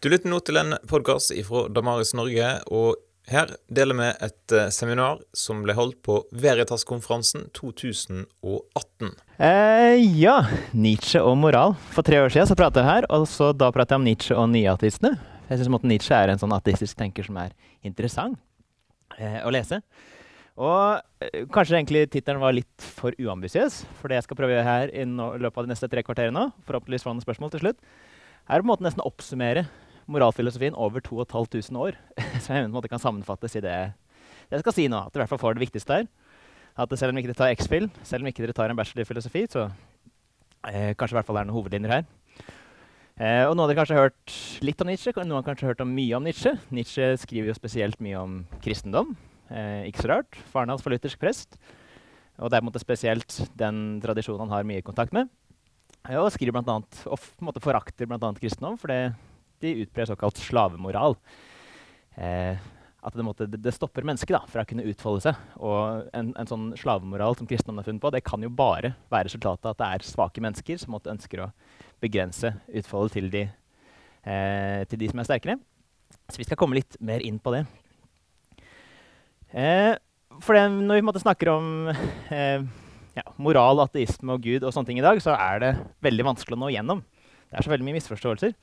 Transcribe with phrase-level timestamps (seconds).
[0.00, 2.94] Du lytter nå til en podkast fra Damaris Norge, og
[3.28, 9.10] her deler vi et eh, seminar som ble holdt på Veritas-konferansen 2018.
[9.44, 10.38] Eh, ja,
[10.72, 11.76] Nietzsche og moral.
[11.92, 14.38] For tre år siden så pratet jeg her, og så da pratet jeg om Nietzsche
[14.40, 15.10] og nyateistene.
[15.50, 17.52] Jeg syns Nietzsche er en sånn ateistisk tenker som er
[17.84, 18.40] interessant
[19.18, 19.82] eh, å lese.
[20.56, 24.96] Og eh, kanskje egentlig tittelen var litt for uambisiøs, for det jeg skal prøve her
[24.96, 27.86] i løpet av de neste tre kvarterene, forhåpentligvis få noen spørsmål til slutt,
[28.48, 29.68] er på en måte nesten å oppsummere
[30.10, 31.98] moralfilosofien over 2500 år.
[32.42, 33.76] Som jeg på en måte kan sammenfattes i det,
[34.50, 35.04] jeg skal si nå.
[35.06, 36.08] At du i hvert fall får det viktigste her.
[36.80, 39.08] At selv om ikke dere tar X-Fill, selv om ikke dere tar en bachelor i
[39.08, 39.66] filosofi, så
[40.70, 42.06] eh, kanskje i hvert fall er det noen hovedlinjer her.
[43.20, 45.82] Eh, og Noen av dere kanskje har hørt litt om Nietzsche, noen har kanskje hørt
[45.84, 46.54] om mye om Nietzsche.
[46.72, 49.12] Nietzsche skriver jo spesielt mye om kristendom.
[49.50, 50.38] Eh, ikke så rart.
[50.54, 51.58] Faren hans var luthersk prest.
[52.40, 55.28] Og det er på en måte spesielt den tradisjonen han har mye kontakt med.
[56.08, 58.32] Eh, og skriver blant annet, og forakter bl.a.
[58.40, 59.02] kristendom, for det
[59.64, 61.16] de utbrer såkalt slavemoral.
[62.16, 62.58] Eh,
[63.00, 65.38] at det, måtte, det, stopper mennesket da, fra å kunne utfolde seg.
[65.64, 69.30] Og en, en sånn slavemoral som kristendommen har funnet på, det kan jo bare være
[69.30, 71.50] resultatet av at det er svake mennesker som måtte ønsker å
[72.02, 73.46] begrense utfoldet til de,
[74.28, 75.56] eh, til de som er sterkere.
[76.28, 77.64] Så vi skal komme litt mer inn på det.
[79.56, 79.94] Eh,
[80.44, 82.66] for det, når vi snakker om eh,
[83.16, 85.72] ja, moral, ateisme og Gud og sånne ting i dag, så er det
[86.04, 87.00] veldig vanskelig å nå igjennom.
[87.48, 88.54] Det er så veldig mye misforståelser.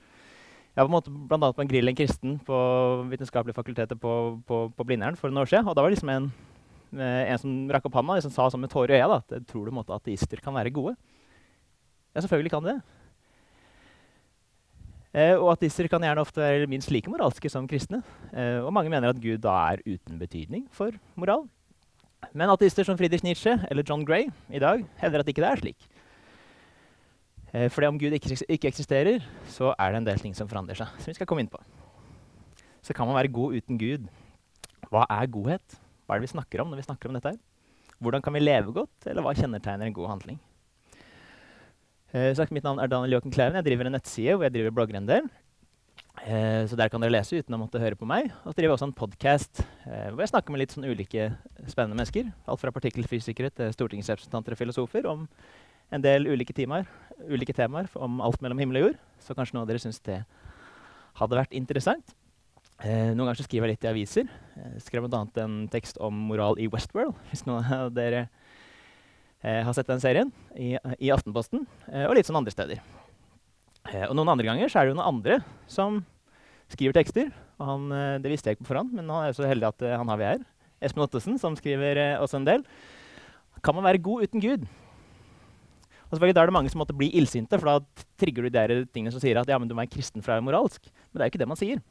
[0.77, 2.57] Jeg var på en måte blant annet på en grill en kristen på
[3.09, 4.11] Vitenskapelig fakultetet på,
[4.45, 5.65] på, på Blindern for noen år siden.
[5.65, 6.27] Og da var liksom en,
[6.93, 9.65] eh, en som rakk opp hånda liksom sa sånn med tårer i øya at tror
[9.65, 10.93] du måtte ateister kan være gode.
[12.13, 12.77] Ja, selvfølgelig kan de det.
[15.17, 18.03] Eh, og ateister kan gjerne ofte være minst like moralske som kristne.
[18.29, 21.47] Eh, og mange mener at Gud da er uten betydning for moral.
[22.37, 25.65] Men ateister som Friedrich Nietzsche eller John Gray i dag hevder at ikke det er
[25.65, 25.89] slik.
[27.57, 30.87] Eh, fordi om Gud ikke, eksisterer, så er det en del ting som forandrer seg.
[31.01, 31.57] som vi skal komme inn på.
[32.85, 34.05] Så kan man være god uten Gud.
[34.91, 35.79] Hva er godhet?
[36.05, 37.33] Hva er det vi snakker om når vi snakker om dette?
[37.33, 37.39] her?
[37.97, 40.39] Hvordan kan vi leve godt, eller hva kjennetegner en god handling?
[42.13, 43.57] Eh, sagt, mitt navn er Daniel Joakim Kleven.
[43.57, 45.27] Jeg driver en nettside hvor jeg driver blogger en del.
[46.23, 48.29] Eh, så der kan dere lese uten å måtte høre på meg.
[48.43, 51.31] Og så driver jeg også en podkast eh, hvor jeg snakker med litt sånn ulike
[51.65, 52.29] spennende mennesker.
[52.45, 55.25] Alt fra partikkelfysikere til stortingsrepresentanter og filosofer om
[55.93, 56.87] en del ulike, timer,
[57.29, 59.01] ulike temaer om alt mellom himmel og jord.
[59.23, 60.21] Så kanskje noen av dere syns det
[61.17, 62.15] hadde vært interessant.
[62.83, 64.27] Eh, noen ganger så skriver jeg litt i aviser.
[64.57, 65.23] Jeg skrev bl.a.
[65.41, 68.27] en tekst om moral i Westworld, hvis noen av dere
[69.41, 71.65] eh, har sett den serien, i, i Aftenposten.
[71.89, 72.83] Eh, og litt sånn andre steder.
[73.93, 75.39] Eh, og noen andre ganger så er det jo noen andre
[75.71, 76.01] som
[76.73, 77.31] skriver tekster.
[77.57, 79.85] Og han, eh, det visste jeg ikke på forhånd, men han er så heldig at
[79.87, 80.43] eh, han har vi her.
[80.83, 82.67] Espen Ottesen, som skriver også en del.
[83.65, 84.67] Kan man være god uten Gud?
[86.07, 88.85] Og selvfølgelig Da er det mange som måtte bli illsinte, for da trigger du de
[88.93, 90.87] tingene som sier at ja, men du må være kristen for å være moralsk.
[90.87, 91.81] Men det er jo ikke det man sier.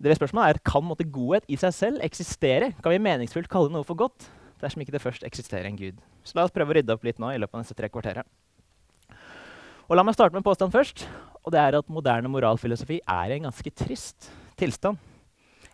[0.00, 2.72] Det spørsmålet er, Kan måtte godhet i seg selv eksistere?
[2.80, 4.30] Kan vi meningsfullt kalle noe for godt
[4.60, 6.00] dersom ikke det først eksisterer en gud?
[6.24, 8.24] Så La oss prøve å rydde opp litt nå i løpet av neste tre kvarteret.
[9.90, 11.06] Og La meg starte med en påstand først.
[11.44, 14.96] og det er at Moderne moralfilosofi er en ganske trist tilstand.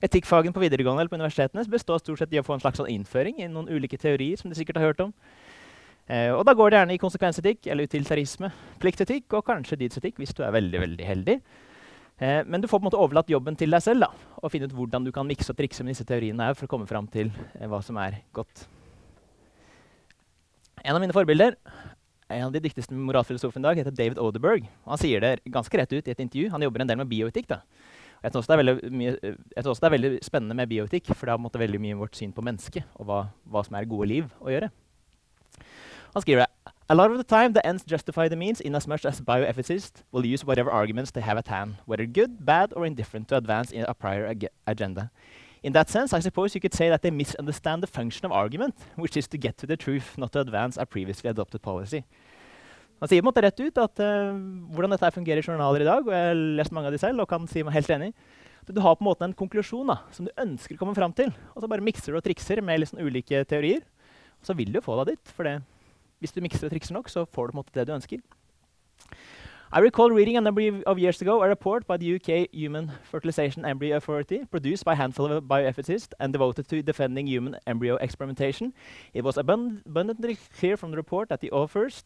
[0.02, 2.90] Etikkfagen på videregående eller på universitetene består stort sett i å få en slags sånn
[2.90, 5.12] innføring i noen ulike teorier som de sikkert har hørt om.
[6.06, 8.52] Eh, og da går det gjerne i konsekvensetikk eller utilitarisme,
[8.82, 11.36] pliktetikk og kanskje didsetikk hvis du er veldig veldig heldig.
[12.22, 14.70] Eh, men du får på en måte overlatt jobben til deg selv da, og finne
[14.70, 17.32] ut hvordan du kan mikse og trikse med disse teoriene for å komme fram til
[17.58, 18.68] eh, hva som er godt.
[20.86, 21.58] En av mine forbilder
[22.28, 24.64] en av de dyktigste moralfilosofene i dag heter David Odeberg.
[24.86, 26.48] Han sier det ganske rett ut i et intervju.
[26.50, 27.46] Han jobber en del med bioetikk.
[27.52, 27.60] da.
[28.24, 28.74] Jeg tror, det er veldig,
[29.62, 32.42] også det er veldig spennende med bioetikk, for det har veldig mye vårt syn på
[32.42, 34.72] mennesket og hva, hva som er gode liv å gjøre.
[36.16, 36.46] Han skriver.
[36.88, 40.02] A lot of the time, the ends justify the means in as much as bioethicists
[40.12, 43.70] will use whatever arguments they have at hand, whether good, bad, or indifferent, to advance
[43.70, 45.10] in a prior ag agenda.
[45.62, 48.74] In that sense, I suppose you could say that they misunderstand the function of argument,
[48.94, 52.02] which is to get to the truth, not to advance a previously adopted policy.
[53.00, 54.32] Han sier på en måte rett ut at uh,
[54.72, 57.20] hvordan dette fungerer i journaler i dag, og jeg har lest mange av de selv
[57.20, 58.12] og kan si meg helt enig.
[58.72, 61.28] Du har på en måte en konklusjon da, som du ønsker å komme fram til,
[61.52, 63.84] og så bare mikser du og trikser med liksom ulike teorier.
[64.40, 65.36] Og så vil du få deg dit.
[65.36, 65.58] for det
[66.18, 68.20] hvis du mikser og trikser nok, så får du på en måte det du ønsker.
[69.72, 73.64] I recall reading a number of years ago a report by the UK Human Fertilization
[73.64, 78.72] Embryo Authority, produced by a handful of bioethicists and devoted to defending human embryo experimentation.
[79.12, 82.04] It was abund abundantly clear from the report that the authors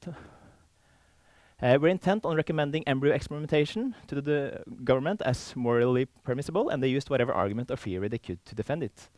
[1.63, 6.89] uh, were intent on recommending embryo experimentation to the government as morally permissible, and they
[6.89, 9.11] used whatever argument or theory they could to defend it.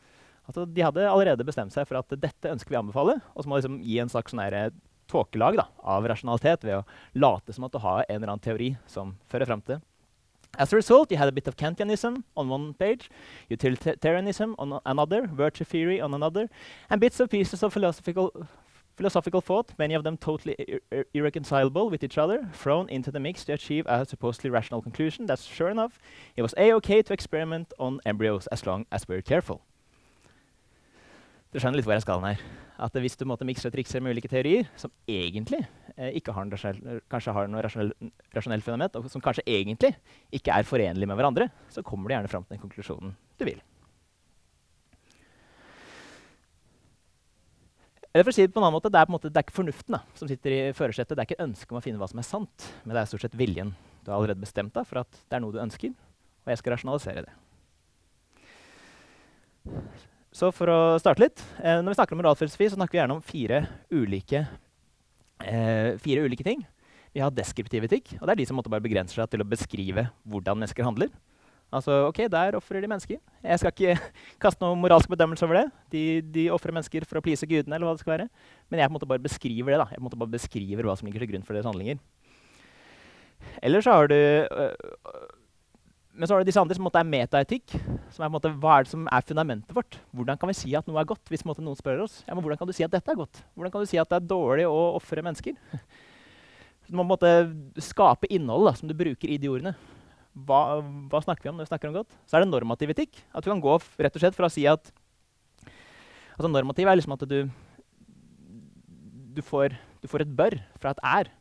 [0.48, 3.50] Altså, de hadde allerede bestemt seg for at dette ønsker vi å anbefale, og så
[3.50, 4.72] må liksom gi en slags sånn eh,
[5.12, 6.84] tåkelag av rasjonalitet ved å
[7.14, 9.82] late som at du har en eller annen teori som fører frem til
[10.58, 13.08] As a result, you had a bit of Kantianism on one page,
[13.48, 16.50] utilitarianism on another, virtue theory on another,
[16.90, 18.30] and bits of pieces of philosophical,
[18.94, 23.18] philosophical thought, many of them totally ir ir irreconcilable with each other, thrown into the
[23.18, 25.24] mix to achieve a supposedly rational conclusion.
[25.24, 25.98] That's sure enough,
[26.36, 29.62] it was a-OK to experiment on embryos as long as we're careful.
[31.52, 32.44] Dere skjønner litt hvor jeg skal her.
[32.82, 35.60] At hvis du måtte mikse og trikse med ulike teorier som egentlig
[35.98, 37.92] eh, ikke har kanskje har noe rasjonell,
[38.32, 39.92] rasjonell fundament, og som kanskje egentlig
[40.32, 43.60] ikke er forenlige med hverandre, så kommer du gjerne fram til den konklusjonen du vil.
[48.12, 49.60] Eller for å si Det på en annen måte, det er, måte, det er ikke
[49.60, 51.16] fornuften da, som sitter i førersetet.
[51.16, 53.24] Det er ikke ønsket om å finne hva som er sant, men det er stort
[53.24, 53.72] sett viljen.
[54.04, 55.92] Du har allerede bestemt deg for at det er noe du ønsker,
[56.44, 57.36] og jeg skal rasjonalisere det.
[60.32, 63.18] Så for å starte litt eh, Når vi snakker om moralfilosofi, så snakker vi gjerne
[63.18, 64.46] om fire ulike,
[65.44, 66.62] eh, fire ulike ting.
[67.12, 69.48] Vi har deskriptiv etikk, og det er de som måtte bare begrenser seg til å
[69.48, 71.12] beskrive hvordan mennesker handler.
[71.72, 73.18] Altså, ok, Der ofrer de mennesker.
[73.44, 74.12] Jeg skal ikke
[74.44, 75.66] kaste noen moralsk bedømmelse over det.
[75.92, 76.02] De,
[76.34, 77.76] de ofrer mennesker for å please gudene.
[77.76, 78.28] eller hva det skal være.
[78.68, 79.78] Men jeg på en måte bare beskriver det.
[79.80, 79.88] da.
[79.88, 82.00] Jeg på en måte bare beskriver hva som ligger til grunn for deres handlinger.
[83.64, 84.74] Eller så har du øh,
[86.12, 87.72] men så har du disse andre som er metaetikk.
[88.12, 89.96] som er, måte, Hva er det som er fundamentet vårt?
[90.12, 91.24] Hvordan kan vi si at noe er godt?
[91.32, 92.20] hvis måte, noen spør oss?
[92.26, 93.40] Ja, men Hvordan kan du si at dette er godt?
[93.56, 95.56] Hvordan kan du si at det er dårlig å ofre mennesker?
[96.84, 97.16] Så du må
[97.80, 99.72] skape innhold som du bruker i de ordene.
[100.32, 100.82] Hva,
[101.12, 102.12] hva, snakker vi om når vi snakker om godt?
[102.26, 103.22] Så er det normativ etikk.
[103.32, 104.92] At du kan gå rett og slett fra å si at
[106.36, 107.38] altså Normativ er liksom at du,
[109.36, 111.32] du, får, du får et bør fra et er.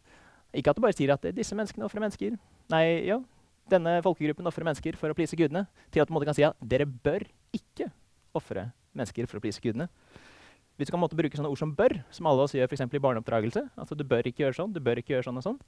[0.56, 2.36] Ikke at du bare sier at disse menneskene ofrer mennesker.
[2.72, 3.20] Nei, ja,
[3.72, 6.86] denne folkegruppen ofrer mennesker for å please gudene, til at du kan si at dere
[6.86, 7.26] bør
[7.56, 7.90] ikke
[8.38, 9.88] ofre mennesker for å please gudene.
[10.80, 13.70] Hvis du kan bruke sånne ord som 'bør', som alle oss gjør for i barneoppdragelse,
[13.78, 15.60] altså du bør ikke gjøre sånn, du bør ikke gjøre sånn og sånn,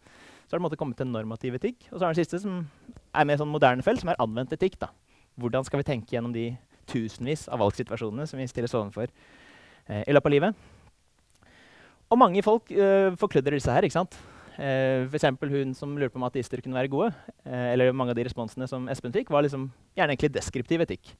[0.47, 1.85] så har det kommet til normativ etikk.
[1.91, 2.67] Og så er det siste, som
[3.13, 4.79] er mer sånn moderne felt, som er anvendt etikk.
[4.79, 4.89] da.
[5.37, 6.57] Hvordan skal vi tenke gjennom de
[6.87, 9.07] tusenvis av valgsituasjonene som vi stilles overfor
[9.87, 10.55] eh, i løpet av livet?
[12.09, 13.83] Og mange folk eh, forkludrer disse her.
[13.83, 14.17] ikke sant?
[14.61, 15.25] Eh, F.eks.
[15.41, 17.13] hun som lurte på om ateister kunne være gode.
[17.45, 21.13] Eh, eller mange av de responsene som Espen fikk, var liksom gjerne egentlig deskriptiv etikk.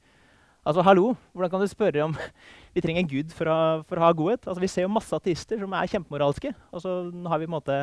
[0.64, 2.14] Altså, hallo, Hvordan kan du spørre om
[2.76, 3.58] vi trenger Gud for å,
[3.88, 4.46] for å ha godhet?
[4.48, 7.58] Altså, Vi ser jo masse ateister som er kjempemoralske, og så har vi på en
[7.58, 7.80] måte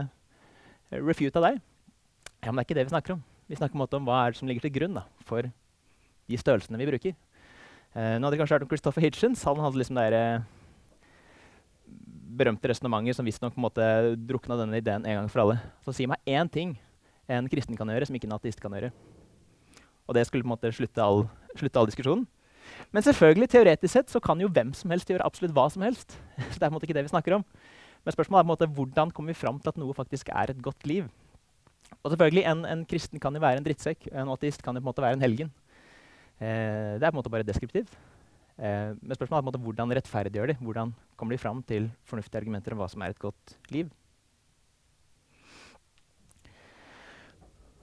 [0.91, 1.61] refuta deg.
[2.41, 3.25] Ja, Men det er ikke det vi snakker om.
[3.51, 5.45] Vi snakker på en måte om hva er det som ligger til grunn da, for
[6.31, 7.19] de størrelsene vi bruker.
[7.99, 9.43] Eh, nå hadde vi kanskje hørt om Christopher Hitchens.
[9.49, 10.45] Han hadde liksom der, eh,
[12.39, 13.57] berømte resonnementer som visstnok
[14.17, 15.61] drukna denne ideen en gang for alle.
[15.85, 16.79] Så si meg én ting
[17.29, 18.91] en kristen kan gjøre som ikke en ateist kan gjøre.
[20.09, 22.27] Og det skulle på en måte slutte all, slutte all diskusjonen.
[22.91, 26.17] Men selvfølgelig, teoretisk sett så kan jo hvem som helst gjøre absolutt hva som helst.
[26.51, 27.45] Så det er på en måte ikke det vi snakker om.
[28.05, 30.53] Men spørsmålet er på en måte hvordan kommer vi fram til at noe faktisk er
[30.53, 31.09] et godt liv.
[32.03, 34.87] Og selvfølgelig, En, en kristen kan jo være en drittsekk, en ateist kan jo på
[34.87, 35.51] en måte være en helgen.
[36.41, 37.93] Eh, det er på en måte bare deskriptivt.
[38.61, 40.59] Eh, men spørsmålet er måte hvordan rettferdiggjør de?
[40.61, 43.89] Hvordan kommer de fram til fornuftige argumenter om hva som er et godt liv?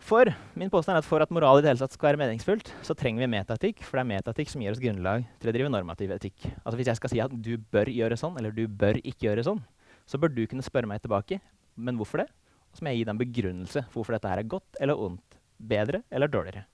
[0.07, 2.69] For min påstand er at for at moral i det hele tatt skal være meningsfullt,
[2.85, 5.74] så trenger vi metaetikk, for det er metaetikk som gir oss grunnlag til å drive
[5.74, 6.45] normativ etikk.
[6.62, 9.44] Altså Hvis jeg skal si at du bør gjøre sånn, eller du bør ikke gjøre
[9.50, 9.59] sånn,
[10.07, 11.41] så bør du kunne spørre meg tilbake
[11.77, 12.27] men hvorfor det?
[12.71, 15.06] Og så må jeg gi deg en begrunnelse for hvorfor dette her er godt eller
[15.07, 16.65] ondt, bedre eller dårligere.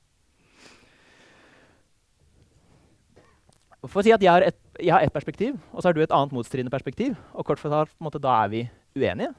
[3.84, 6.04] For å si at jeg har, et, jeg har ett perspektiv, og så har du
[6.04, 7.18] et annet motstridende perspektiv.
[7.36, 8.62] Og kort fortalt, måte, da er vi
[8.96, 9.34] uenige.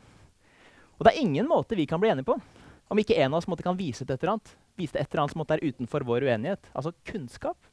[0.98, 2.36] Og det er ingen måte vi kan bli enige på
[2.92, 4.52] om ikke en av oss måte, kan vise til et eller annet.
[4.78, 6.68] Vise til et eller annet som er utenfor vår uenighet.
[6.76, 7.70] Altså kunnskap.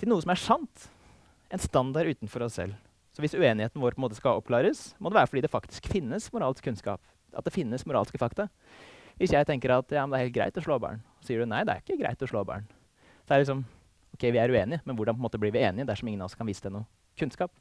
[0.00, 0.86] Til noe som er sant.
[1.52, 2.78] En standard utenfor oss selv.
[3.12, 5.90] Så hvis uenigheten vår på en måte skal oppklares, må det være fordi det faktisk
[5.92, 7.02] finnes moralsk kunnskap.
[7.36, 8.48] At det finnes moralske fakta.
[9.20, 11.50] Hvis jeg tenker at ja, det er helt greit å slå barn, så sier du
[11.50, 12.64] nei, det er ikke greit å slå barn.
[13.26, 13.60] Så er det liksom,
[14.12, 16.48] Ok, vi er uenige, men hvordan måte, blir vi enige dersom ingen av oss kan
[16.48, 16.84] vise til noe
[17.18, 17.52] kunnskap?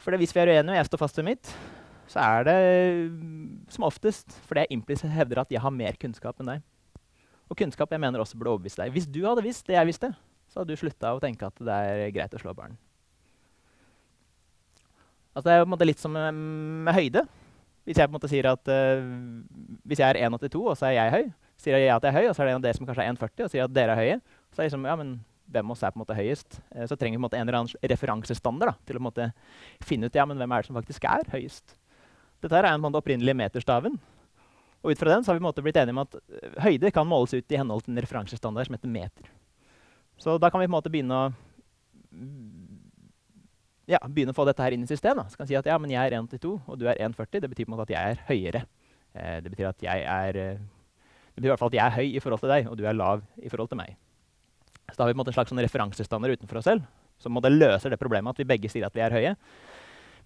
[0.00, 1.52] For hvis vi er uenige, og jeg står fast ved mitt,
[2.10, 2.58] så er det
[3.70, 6.64] som oftest fordi jeg implisitt hevder at jeg har mer kunnskap enn deg.
[7.50, 8.94] Og kunnskap jeg mener også burde overbevise deg.
[8.94, 10.12] Hvis du hadde visst det jeg visste,
[10.50, 12.78] så hadde du slutta å tenke at det er greit å slå barn.
[15.34, 16.34] Altså, det er litt som med,
[16.86, 17.22] med høyde.
[17.86, 19.04] Hvis jeg sier at uh,
[19.88, 22.28] hvis jeg er 1,82 og så er jeg høy, sier jeg at jeg er høy,
[22.30, 23.96] og så er det en av dere som kanskje er 1,40 og sier at dere
[23.96, 24.16] er høye.
[24.50, 25.12] Så er det liksom, ja, men
[25.50, 26.60] hvem av oss er på en måte høyest?
[26.74, 29.02] Eh, så trenger vi på en måte en eller annen referansestandard da, til å på
[29.02, 29.28] en måte
[29.86, 31.76] finne ut ja, men hvem er det som faktisk er høyest.
[32.40, 34.00] Dette her er en måte opprinnelige meterstaven.
[34.80, 36.54] Og ut fra den så har vi på en måte blitt enige om at uh,
[36.64, 39.28] høyde kan måles ut i henhold til en referansestandard som heter meter.
[40.20, 41.26] Så da kan vi på en måte begynne å
[43.90, 45.28] ja, begynne å få dette her inn i systemet.
[45.28, 47.42] Så kan vi si at ja, men jeg er 1,82 og du er 1,40.
[47.42, 48.64] Det betyr på en måte at jeg er høyere
[49.14, 50.60] Eh, det betyr at jeg er eh,
[51.46, 53.22] i hvert fall at jeg er høy i forhold til deg, og du er lav
[53.40, 53.96] i forhold til meg.
[54.90, 56.88] Så da har vi en en slags sånn referansestandard utenfor oss selv
[57.20, 59.34] som løser det problemet at vi begge sier at vi er høye.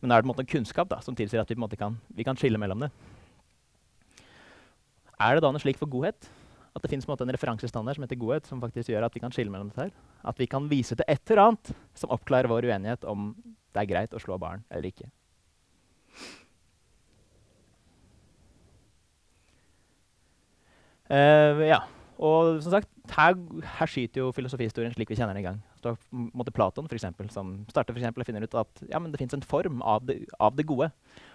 [0.01, 2.27] Men da er det en måte kunnskap da, som tilsier at vi, en kan, vi
[2.27, 2.91] kan skille mellom det.
[5.19, 6.29] Er det da noe slik for godhet?
[6.75, 9.35] At det fins en, en referansestandard som heter godhet, som faktisk gjør at vi kan
[9.35, 9.93] skille mellom dette her?
[10.27, 13.33] At vi kan vise til et eller annet som oppklarer vår uenighet om
[13.75, 15.11] det er greit å slå barn eller ikke.
[21.15, 21.85] Uh, ja.
[22.23, 23.35] Og som sagt, her,
[23.79, 25.59] her, skyter jo filosofihistorien slik vi kjenner den i gang.
[25.83, 29.21] Så måtte Platon for eksempel, som starter for eksempel, og finner ut at ja, det
[29.21, 30.93] fins en form av det, av det, gode.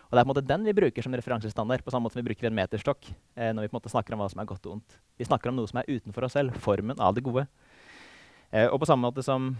[0.07, 2.23] Og det er på en måte den vi bruker som referansestandard, på samme måte som
[2.23, 4.47] vi bruker en meterstokk eh, når vi på en måte snakker om hva som er
[4.49, 4.95] godt og ondt.
[5.19, 7.43] Vi snakker om noe som er utenfor oss selv, formen av det gode.
[8.49, 9.51] Eh, og på samme måte som,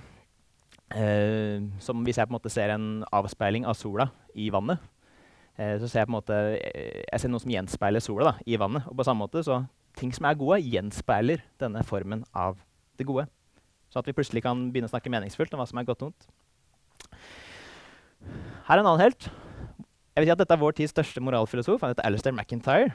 [0.95, 4.07] eh, som hvis jeg på en måte ser en avspeiling av sola
[4.39, 4.79] i vannet,
[5.59, 8.47] eh, så ser jeg på en måte eh, jeg ser noe som gjenspeiler sola da,
[8.47, 8.87] i vannet.
[8.87, 9.65] Og på samme måte så
[9.97, 12.59] ting som er gode, gjenspeiler denne formen av
[12.99, 13.27] det gode.
[13.89, 16.11] Så at vi plutselig kan begynne å snakke meningsfullt om hva som er godt og
[16.11, 16.27] vondt.
[18.67, 19.29] Her er en annen helt.
[20.13, 21.81] Jeg vil si at Dette er vår tids største moralfilosof.
[21.81, 22.91] Han heter Alistair McIntyre.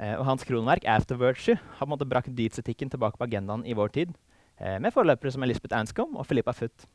[0.00, 3.66] Eh, og Hans kronverk 'After Virtue' har på en måte brakt dydsetikken tilbake på agendaen
[3.66, 4.14] i vår tid.
[4.60, 6.86] Eh, med forløpere som Elisabeth Anscombe og Philippa Foot.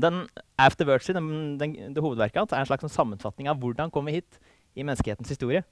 [0.00, 0.26] Den
[0.58, 4.12] 'After Virtue', den, den, det hovedverket hans, er en slags sammenfatning av hvordan kom vi
[4.12, 4.38] hit
[4.74, 5.64] i menneskehetens historie.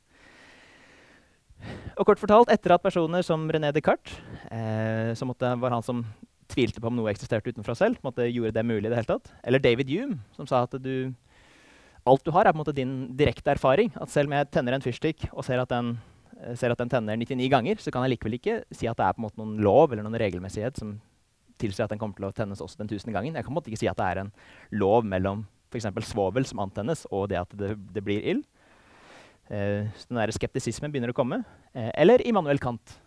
[2.01, 4.15] Og kort fortalt, etter at personer som René Descartes,
[4.49, 6.05] eh, som måtte, var han som
[6.51, 9.11] tvilte på om noe eksisterte utenfor oss selv, måtte, gjorde det mulig i det hele
[9.11, 11.13] tatt, eller David Hume, som sa at du,
[12.09, 13.93] alt du har, er på en måte din direkte erfaring.
[14.01, 15.95] At selv om jeg tenner en fyrstikk og ser at, den,
[16.41, 19.07] eh, ser at den tenner 99 ganger, så kan jeg likevel ikke si at det
[19.07, 20.99] er på en måte noen lov eller noen regelmessighet som
[21.61, 23.37] tilsier at den kommer til å tennes også den tusende gangen.
[23.37, 24.33] Jeg kan på en måte ikke si at det er en
[24.73, 25.87] lov mellom f.eks.
[26.09, 28.47] svovel som antennes, og det at det, det blir ild
[29.51, 31.43] den der skeptisismen begynner å komme.
[31.75, 32.99] Eh, eller Immanuel Kant.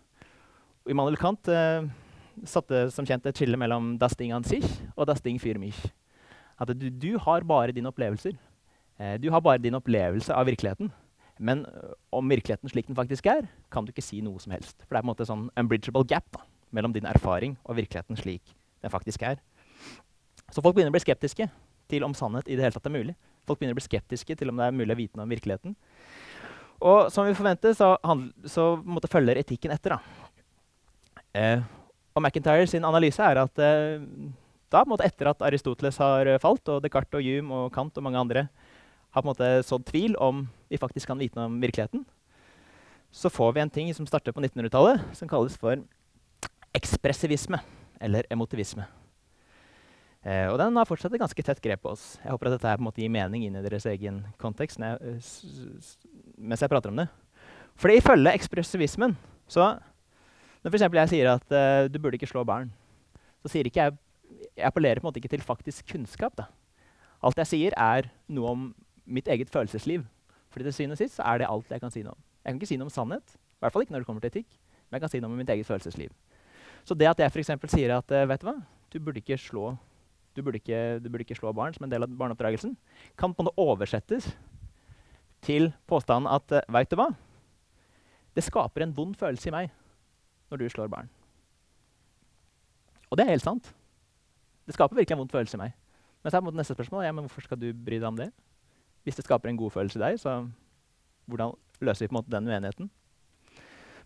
[0.88, 1.86] Immanuel Kant eh,
[2.44, 5.78] satte som kjent et skille mellom das Ding an sich og das Ding für mich.
[6.60, 8.36] At du, du har bare dine opplevelser.
[8.98, 10.92] Eh, du har bare din opplevelse av virkeligheten.
[11.38, 14.76] Men eh, om virkeligheten slik den faktisk er, kan du ikke si noe som helst.
[14.84, 18.20] For det er på en måte sånn unbridgeable gap da, mellom din erfaring og virkeligheten
[18.20, 19.40] slik den faktisk er.
[20.52, 21.48] Så folk begynner å bli skeptiske
[21.90, 23.16] til om sannhet i det hele tatt er mulig.
[23.48, 25.74] Folk begynner å bli skeptiske til om det er mulig å vite noe om virkeligheten.
[26.82, 27.94] Og som vi forventer, så,
[28.50, 29.96] så måtte følger etikken etter.
[31.34, 31.62] Eh,
[32.14, 34.02] og McIntyre sin analyse er at eh,
[34.74, 38.48] da, etter at Aristoteles har falt, og Descartes og Hume og Kant og mange andre
[39.14, 42.02] har på en måte sådd tvil om vi faktisk kan vite noe om virkeligheten,
[43.14, 45.78] så får vi en ting som starter på 1900-tallet, som kalles for
[46.74, 47.60] ekspressivisme,
[48.02, 48.88] eller emotivisme.
[50.24, 52.14] Eh, og den har fortsatt et ganske tett grep på oss.
[52.22, 54.80] Jeg håper at dette her på en måte gir mening inn i deres egen kontekst
[54.80, 55.18] jeg,
[56.40, 57.10] mens jeg prater om det.
[57.76, 59.16] For ifølge ekspressivismen
[59.50, 59.74] så
[60.64, 60.84] Når f.eks.
[60.96, 62.70] jeg sier at uh, du burde ikke slå barn,
[63.44, 63.98] så sier ikke jeg
[64.56, 66.32] Jeg appellerer på en måte ikke til faktisk kunnskap.
[66.36, 66.46] da.
[67.22, 68.62] Alt jeg sier, er noe om
[69.04, 70.06] mitt eget følelsesliv.
[70.50, 72.22] Fordi til syvende og sist er det alt jeg kan si noe om.
[72.44, 74.32] Jeg kan ikke si noe om sannhet, i hvert fall ikke når det kommer til
[74.32, 74.48] etikk,
[74.88, 76.12] men jeg kan si noe om mitt eget følelsesliv.
[76.84, 77.52] Så det at jeg f.eks.
[77.74, 78.56] sier at uh, vet du hva,
[78.92, 79.74] du burde ikke slå
[80.34, 82.74] du burde, ikke, du burde ikke slå barn som en del av barneoppdragelsen,
[83.18, 84.32] kan på en måte oversettes
[85.44, 87.10] til påstanden at uh, vet du hva?
[88.34, 89.70] Det skaper en vond følelse i meg
[90.50, 91.10] når du slår barn.
[93.10, 93.70] Og det er helt sant.
[94.66, 95.74] Det skaper virkelig en vond følelse i meg.
[96.24, 98.30] Men så er neste spørsmål ja, men hvorfor skal du bry deg om det?
[99.04, 100.38] Hvis det skaper en god følelse i deg, så
[101.28, 101.52] hvordan
[101.84, 102.90] løser vi på en måte den uenigheten?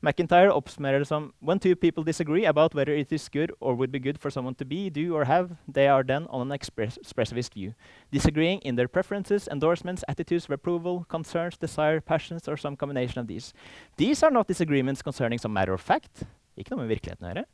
[0.00, 3.90] McIntyre oppsummerer det som When two people disagree about whether it is good or would
[3.90, 6.98] be good for someone to be, do, or have, they are then on an express
[6.98, 7.74] expressivist view,
[8.12, 13.26] disagreeing in their preferences, endorsements, attitudes of approval, concerns, desire, passions, or some combination of
[13.26, 13.52] these.
[13.96, 16.24] These are not disagreements concerning some matter of fact,
[16.56, 17.44] ikke noe med virkeligheten å gjøre,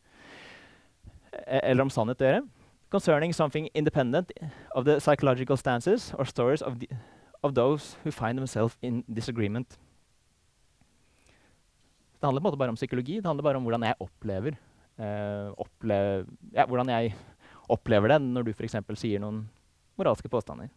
[1.47, 2.45] e, eller om sannhet å gjøre,
[2.91, 4.33] concerning something independent
[4.75, 6.89] of the psychological stances or stories of, the,
[7.43, 9.79] of those who find themselves in disagreement.
[12.25, 13.19] Det handler på en måte bare om psykologi.
[13.21, 14.55] Det handler bare om hvordan jeg opplever,
[14.97, 16.23] eh, opplever
[16.55, 17.11] ja, hvordan jeg
[17.69, 18.79] opplever det når du f.eks.
[18.97, 19.43] sier noen
[20.01, 20.71] moralske påstander.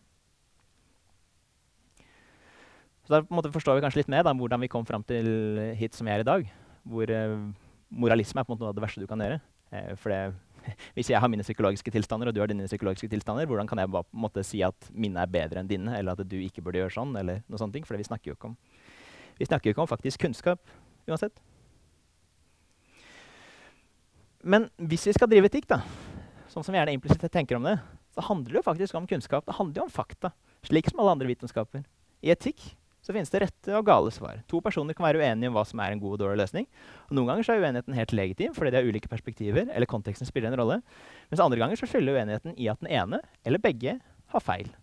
[3.05, 5.05] Så Da på en måte forstår vi kanskje litt mer da, hvordan vi kom fram
[5.07, 6.49] til hit som vi er i dag.
[6.83, 7.37] Hvor eh,
[7.95, 9.37] moralisme er på en måte noe av det verste du kan gjøre.
[9.71, 10.19] Eh, for det,
[10.97, 13.93] hvis jeg har mine psykologiske tilstander, og du har dine psykologiske tilstander, hvordan kan jeg
[13.93, 16.59] bare på en måte si at mine er bedre enn dine, eller at du ikke
[16.59, 17.15] burde gjøre sånn?
[17.15, 18.59] eller noe sånt, For det vi snakker jo ikke om,
[19.39, 20.75] vi snakker jo ikke om faktisk kunnskap
[21.11, 21.37] uansett.
[24.47, 25.81] Men hvis vi skal drive etikk, da,
[26.51, 27.77] sånn som vi gjerne implisitt tenker om det,
[28.15, 29.45] så handler det jo faktisk om kunnskap.
[29.45, 30.31] Det handler jo om fakta,
[30.65, 31.83] slik som alle andre vitenskaper.
[32.23, 32.63] I etikk
[33.05, 34.41] så finnes det rette og gale svar.
[34.51, 36.65] To personer kan være uenige om hva som er en god og dårlig løsning.
[37.07, 40.27] Og noen ganger så er uenigheten helt legitim fordi de har ulike perspektiver, eller konteksten
[40.27, 40.81] spiller en rolle.
[41.31, 43.99] Mens andre ganger så skylder uenigheten i at den ene, eller begge,
[44.33, 44.73] har feil.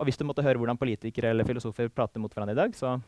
[0.00, 2.98] Og hvis du måtte høre hvordan politikere eller filosofer prater mot hverandre i dag, så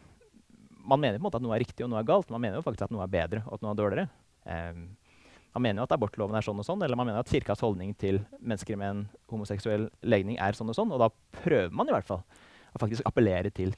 [0.83, 2.33] man mener på en måte at noe er riktig og noe er galt.
[2.33, 4.09] Man mener jo faktisk at noe er bedre og at noe er dårligere.
[4.43, 4.83] Um,
[5.53, 7.93] man mener jo at abortloven er sånn og sånn, eller man mener at kirkas holdning
[8.01, 11.11] til mennesker med en homoseksuell legning er sånn og sånn, og da
[11.43, 12.23] prøver man i hvert fall
[12.73, 13.75] å faktisk appellere til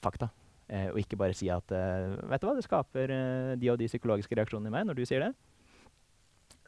[0.00, 0.30] fakta.
[0.68, 3.78] Eh, og ikke bare si at eh, vet du hva, det skaper eh, de og
[3.80, 5.32] de psykologiske reaksjonene i meg når du sier det.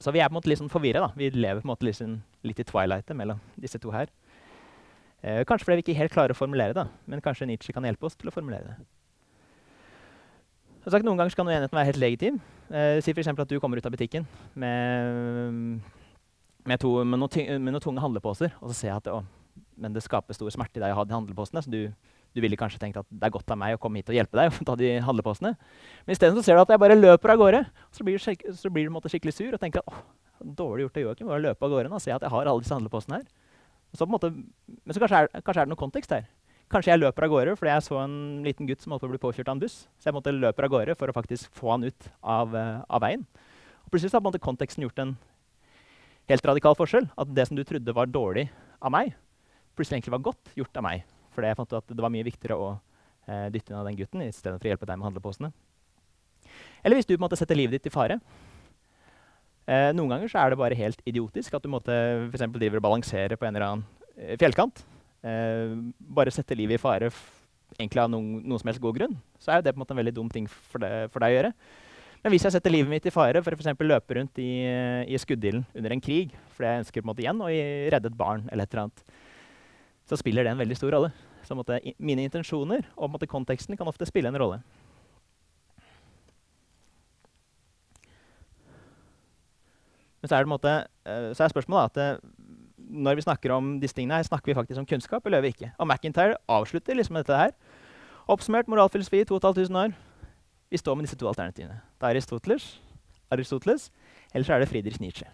[0.01, 1.11] Så vi er på en måte litt sånn forvirra.
[1.17, 4.13] Vi lever på en måte litt, sånn, litt i twilightet mellom disse to her.
[5.21, 8.17] Kanskje fordi vi ikke helt klarer å formulere det, men kanskje Nietzsche kan hjelpe oss
[8.17, 8.77] til å formulere det.
[10.81, 12.39] Sagt, noen ganger kan uenigheten være helt legitim.
[12.73, 13.29] Eh, si f.eks.
[13.29, 14.25] at du kommer ut av butikken
[14.57, 15.83] med,
[16.65, 19.19] med, to, med, noen, med noen tunge handleposer, og så ser jeg at å,
[19.81, 21.61] men det skaper stor smerte i deg å ha de handleposene.
[21.65, 21.91] så du,
[22.33, 24.41] du ville kanskje tenkt at det er godt av meg å komme hit og hjelpe
[24.41, 24.57] deg.
[24.57, 25.53] og ta de handleposene.
[26.07, 27.63] Men isteden ser du at jeg bare løper av gårde.
[27.93, 30.03] Så blir du, så blir du skikkelig sur og tenker at
[30.41, 32.77] dårlig gjort av Joakim å løpe av gårde og se at jeg har alle disse
[32.77, 33.29] handleposene her.
[33.99, 36.29] Så måte, men så kanskje er, kanskje er, det noe kontekst her.
[36.71, 39.15] Kanskje jeg løper av gårde fordi jeg så en liten gutt som holdt på å
[39.15, 39.81] bli påkjørt av en buss.
[39.99, 43.03] Så jeg måtte løpe av gårde for å faktisk få han ut av, uh, av
[43.03, 43.25] veien.
[43.83, 45.17] Og plutselig har konteksten gjort en
[46.31, 47.09] helt radikal forskjell.
[47.19, 48.47] At det som du trodde var dårlig
[48.79, 49.17] av meg,
[49.75, 51.03] plutselig egentlig var godt gjort av meg.
[51.35, 52.71] Fordi jeg fant ut at det var mye viktigere å
[53.27, 55.51] eh, dytte unna den gutten i stedet for å hjelpe deg med handleposene.
[56.85, 58.21] Eller hvis du på en måte setter livet ditt i fare.
[59.67, 61.99] Eh, noen ganger så er det bare helt idiotisk at du måtte,
[62.31, 63.87] for driver og balanserer på en eller annen
[64.17, 64.85] eh, fjellkant.
[65.21, 67.11] Eh, bare sette livet i fare
[67.77, 69.17] egentlig av noen, noen, som helst god grunn.
[69.41, 71.39] Så er det på en måte en veldig dum ting for, det, for deg å
[71.39, 71.53] gjøre.
[72.21, 74.51] Men hvis jeg setter livet mitt i fare for å løpe rundt i,
[75.09, 78.19] i skuddilden under en krig fordi jeg ønsker på en måte igjen å redde et
[78.19, 79.05] barn, eller et eller annet,
[80.05, 81.13] så spiller det en veldig stor rolle.
[81.47, 84.61] Så måte, mine intensjoner og måte, konteksten kan ofte spille en rolle.
[90.21, 90.73] Men så er, det, måte,
[91.09, 92.25] eh, så er spørsmålet at
[92.91, 95.55] når vi snakker om disse tingene, her, snakker vi faktisk om kunnskap, eller gjør vi
[95.55, 95.73] ikke?
[95.79, 97.55] Og McIntyre avslutter liksom dette her.
[98.31, 99.97] Oppsummert moralfilosofi 2500 år.
[100.71, 101.81] Vi står med disse to alternativene.
[101.99, 102.81] Det er Aristoteles,
[103.31, 103.91] Aristoteles
[104.35, 105.27] eller så er det Friedrich Nietzsche.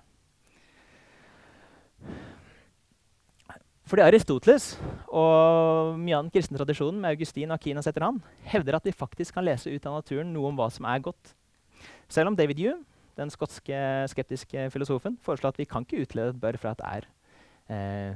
[3.87, 4.73] Fordi Aristoteles
[5.15, 8.95] og mye av den kristne tradisjonen med Augustin og Akinas etter han, hevder at vi
[8.97, 11.37] faktisk kan lese ut av naturen noe om hva som er godt.
[12.11, 12.83] Selv om David Hume,
[13.17, 13.77] den skotske
[14.11, 17.07] skeptiske filosofen, foreslår at vi kan ikke utlede et bør fra et er.
[17.73, 18.15] Eh,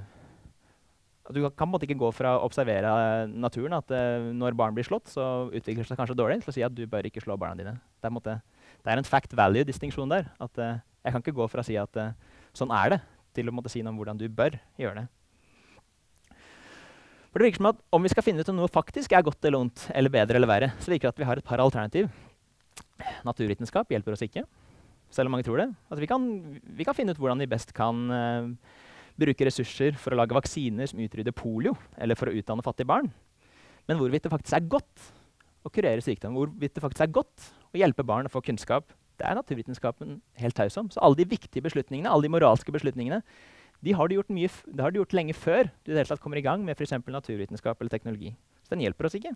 [1.31, 2.91] du kan på en måte ikke gå fra å observere
[3.31, 6.57] naturen at eh, når barn blir slått, så utvikler det seg kanskje dårlig, til å
[6.57, 7.77] si at du bør ikke slå barna dine.
[8.01, 8.41] Det er en, måte,
[8.83, 10.31] det er en fact value-distinksjon der.
[10.43, 12.03] at eh, Jeg kan ikke gå fra å si at
[12.57, 13.01] sånn er det,
[13.37, 15.07] til å måtte si noe om hvordan du bør gjøre det.
[17.31, 19.47] For det virker som at Om vi skal finne ut om noe faktisk er godt
[19.47, 22.11] eller ondt, eller bedre eller verre, så virker det at vi har et par alternativ.
[23.27, 24.43] Naturvitenskap hjelper oss ikke,
[25.15, 25.71] selv om mange tror det.
[25.89, 26.27] Altså, vi, kan,
[26.59, 28.51] vi, kan, finne ut hvordan vi best kan uh,
[29.21, 33.11] bruke ressurser for å lage vaksiner som utrydder polio, eller for å utdanne fattige barn.
[33.89, 35.11] Men hvorvidt det faktisk er godt
[35.67, 39.29] å kurere sykdom, hvorvidt det faktisk er godt å hjelpe barn å få kunnskap, det
[39.29, 40.89] er naturvitenskapen helt taus om.
[40.93, 43.21] Så alle de viktige beslutningene, alle de moralske beslutningene,
[43.85, 46.65] de har de gjort, mye, det har de gjort lenge før du kommer i gang
[46.65, 46.97] med f.eks.
[47.07, 48.35] naturvitenskap eller teknologi.
[48.65, 49.33] Så den hjelper oss ikke.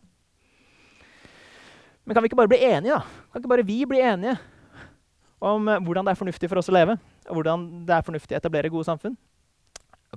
[2.05, 3.29] Men kan vi ikke bare bli enige, da?
[3.33, 4.37] Kan ikke bare vi bli enige
[5.44, 6.99] om uh, hvordan det er fornuftig for oss å leve?
[7.29, 9.16] Og hvordan det er fornuftig å etablere gode samfunn?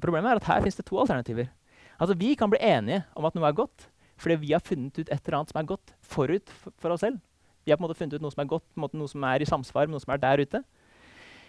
[0.04, 1.50] Problemet er at her finnes det to alternativer.
[1.98, 5.10] Altså Vi kan bli enige om at noe er godt fordi vi har funnet ut
[5.14, 6.50] et eller annet som er godt forut
[6.82, 7.20] for, oss selv.
[7.62, 9.46] Vi har på en måte funnet ut noe som er godt, noe som er i
[9.46, 10.62] samsvar med noe som er der ute.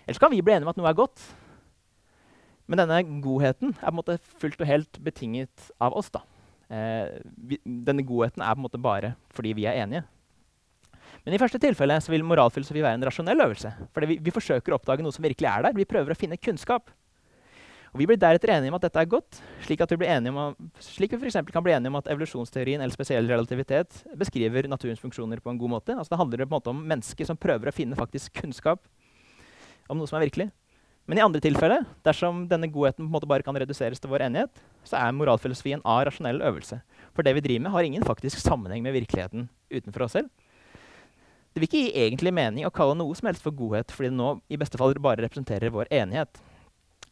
[0.04, 1.22] Eller så kan vi bli enige om at noe er godt
[2.68, 6.12] men denne godheten er på en måte fullt og helt betinget av oss.
[6.12, 6.20] da.
[6.68, 7.16] Eh,
[7.48, 10.04] vi, denne godheten er på en måte bare fordi vi er enige.
[11.24, 13.72] Men i første tilfelle vil moralfilosofi være en rasjonell øvelse.
[13.96, 15.76] Fordi vi, vi, forsøker å oppdage noe som virkelig er der.
[15.76, 16.92] Vi prøver å finne kunnskap.
[17.92, 20.32] Og Vi blir deretter enige om at dette er godt, slik, at vi, blir enige
[20.32, 25.00] om, slik vi for kan bli enige om at evolusjonsteorien eller spesiell relativitet beskriver naturens
[25.00, 25.96] funksjoner på en god måte.
[25.96, 28.84] Altså Det handler på en måte om mennesker som prøver å finne faktisk kunnskap
[29.88, 30.50] om noe som er virkelig.
[31.08, 34.26] Men i andre tilfeller, dersom denne godheten på en måte bare kan reduseres til vår
[34.26, 36.82] enighet, så er moralfilosofi en A-rasjonell øvelse.
[37.16, 40.28] For det vi driver med, har ingen faktisk sammenheng med virkeligheten utenfor oss selv.
[41.54, 44.18] Det vil ikke gi egentlig mening å kalle noe som helst for godhet, fordi det
[44.20, 46.42] nå i beste fall bare representerer vår enighet.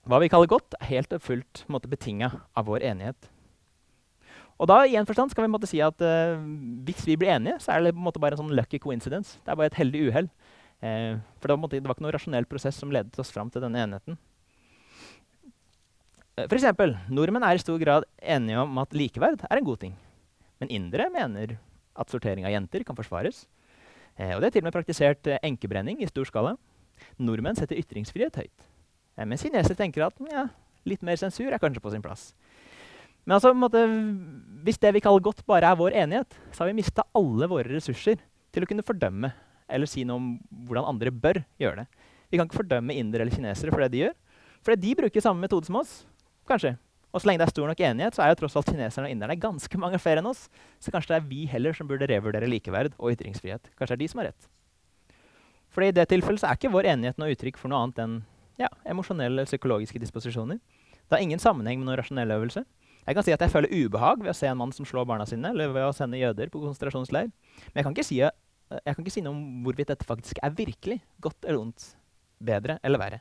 [0.06, 3.30] Hva vi kaller godt, er helt og fullt betinga av vår enighet.
[4.56, 6.38] Og da i en forstand skal vi måtte si at uh,
[6.86, 9.36] hvis vi blir enige, så er det på en måte bare en sånn lucky coincidence.
[9.44, 10.30] Det er bare et heldig uhell.
[10.80, 13.64] Uh, for det var, det var, ikke noen rasjonell prosess som ledet oss fram til
[13.64, 14.16] denne enigheten.
[16.38, 19.82] Uh, for eksempel, nordmenn er i stor grad enige om at likeverd er en god
[19.82, 19.98] ting.
[20.62, 21.58] Men indere mener
[21.96, 23.44] at sortering av jenter kan forsvares.
[24.16, 26.54] Uh, og det er til og med praktisert eh, enkebrenning i stor skala.
[27.20, 28.68] Nordmenn setter ytringsfrihet høyt.
[29.16, 30.46] Eh, mens kinesere tenker at ja,
[30.88, 32.30] litt mer sensur er kanskje på sin plass.
[33.26, 33.82] Men altså, måte,
[34.62, 37.66] hvis det vi kaller godt, bare er vår enighet, så har vi mista alle våre
[37.72, 38.20] ressurser
[38.54, 39.32] til å kunne fordømme
[39.66, 40.26] eller si noe om
[40.68, 42.04] hvordan andre bør gjøre det.
[42.30, 44.14] Vi kan ikke fordømme indere eller kinesere for det de gjør.
[44.66, 46.04] Fordi de bruker samme metode som oss.
[46.46, 46.76] kanskje.
[47.10, 49.14] Og så lenge det er stor nok enighet, så er jo tross alt kineserne og
[49.14, 50.46] inderne ganske mange flere enn oss.
[50.78, 53.70] Så kanskje det er vi heller som burde revurdere likeverd og ytringsfrihet.
[53.78, 54.48] Kanskje det er de som har rett.
[55.74, 58.18] Fordi i det tilfellet så er ikke vår enighet noe uttrykk for noe annet enn
[58.60, 60.58] ja, emosjonelle psykologiske disposisjoner.
[61.06, 62.64] Det har ingen sammenheng med noen rasjonell øvelse.
[63.06, 65.26] Jeg kan si at jeg føler ubehag ved å se en mann som slår barna
[65.28, 67.28] sine, eller ved å sende jøder på konsentrasjonsleir.
[67.68, 70.56] Men jeg kan ikke si, jeg kan ikke si noe om hvorvidt dette faktisk er
[70.56, 71.92] virkelig godt eller ondt,
[72.42, 73.20] bedre eller verre.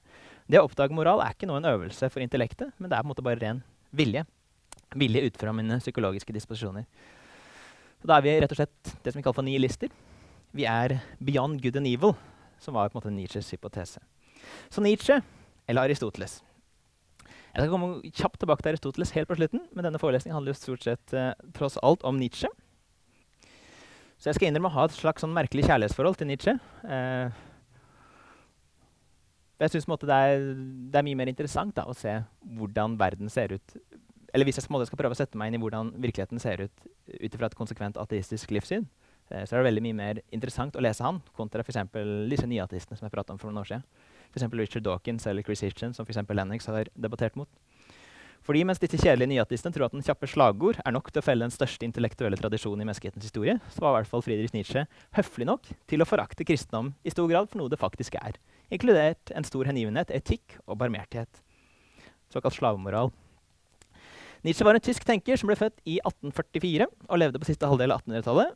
[0.50, 3.10] Det å oppdage moral er ikke noe en øvelse for intellektet, men det er på
[3.12, 3.62] en måte bare ren
[3.96, 4.26] vilje.
[4.98, 6.90] Vilje ut fra mine psykologiske disposisjoner.
[8.02, 9.94] Så da er vi rett og slett det som vi kaller for nihilister.
[10.56, 12.18] Vi er beyond good and evil,
[12.58, 14.02] som var på en måte Nietzsches hypotese.
[14.74, 15.22] Så Nietzsche,
[15.68, 16.42] eller Aristoteles
[17.26, 20.84] Jeg skal komme kjapt tilbake til Aristoteles helt på slutten, men denne forelesningen handler stort
[20.84, 22.50] sett eh, tross alt om Nietzsche.
[24.20, 26.56] Så jeg skal innrømme å ha et slags sånn merkelig kjærlighetsforhold til Nietzsche.
[26.84, 27.44] Eh,
[29.64, 30.20] jeg syns det,
[30.92, 32.12] det, er mye mer interessant da, å se
[32.58, 33.78] hvordan verden ser ut
[34.36, 37.38] Eller hvis jeg skal prøve å sette meg inn i hvordan virkeligheten ser ut ut
[37.38, 38.88] fra et konsekvent ateistisk livssyn,
[39.30, 41.78] eh, så er det veldig mye mer interessant å lese han kontra f.eks.
[42.32, 43.86] disse nyateistene som jeg pratet om for noen år siden.
[44.36, 44.52] F.eks.
[44.52, 46.22] Richard Dawkins eller Chris Hitchens, som f.eks.
[46.30, 47.50] Lennox har debattert mot.
[48.46, 51.48] Fordi mens disse kjedelige nyateistene tror at den kjappe slagord er nok til å felle
[51.48, 54.84] den største intellektuelle tradisjonen i menneskehetens historie, så var i hvert fall Friedrich Nietzsche
[55.18, 58.38] høflig nok til å forakte kristendom i stor grad for noe det faktisk er,
[58.70, 61.42] inkludert en stor hengivenhet, etikk og barmhjertighet.
[62.34, 63.10] Såkalt slavemoral.
[64.46, 67.96] Nietzsche var en tysk tenker som ble født i 1844 og levde på siste halvdel
[67.96, 68.54] av 1800-tallet.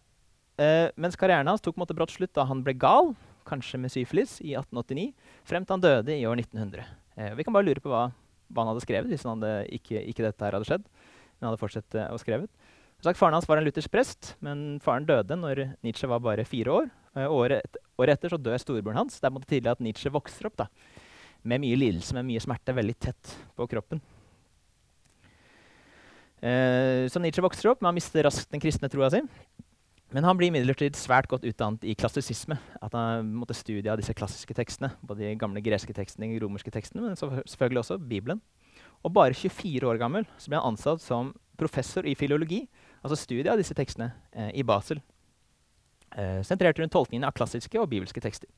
[0.59, 3.15] Uh, mens karrieren hans tok måtte brått slutt da han ble gal,
[3.49, 5.11] kanskje med syfilis, i 1889,
[5.49, 6.89] frem til han døde i år 1900.
[7.19, 8.09] Eh, vi kan bare lure på hva
[8.49, 10.85] hva han hadde skrevet hvis han hadde ikke, ikke, dette her hadde skjedd.
[11.39, 12.51] Men hadde fortsatt uh, å skrevet.
[12.99, 16.73] Sagt, faren hans var en luthersk prest, men faren døde når Nietzsche var bare fire
[16.81, 16.89] år.
[17.15, 19.21] Eh, året, et, året, etter så dør storebroren hans.
[19.21, 20.67] Det er på tydelig at Nietzsche vokser opp da,
[21.47, 24.03] med mye lidelse, med mye smerte, veldig tett på kroppen.
[26.43, 29.23] Eh, så Nietzsche vokser opp, men han mister raskt den kristne troa si.
[30.09, 32.57] Men han blir imidlertid svært godt utdannet i klassisisme.
[32.81, 34.89] At han måtte studie av disse klassiske tekstene.
[35.05, 38.41] Både de gamle greske tekstene, de romerske tekstene, men selvfølgelig også Bibelen.
[39.05, 42.63] Og bare 24 år gammel så ble han ansatt som professor i filologi,
[43.03, 45.01] altså studie av disse tekstene, eh, i Basel.
[46.17, 48.49] Eh, sentrert rundt tolkningen av klassiske og bibelske tekster.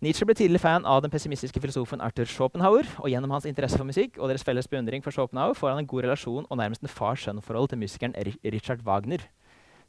[0.00, 2.88] Nietzsche ble tidlig fan av den pessimistiske filosofen Arthur Schopenhauer.
[2.98, 5.86] og Gjennom hans interesse for musikk og deres felles beundring for Schopenhauer får han en
[5.86, 9.20] god relasjon og nærmest en far-sønn-forhold til musikeren Richard Wagner.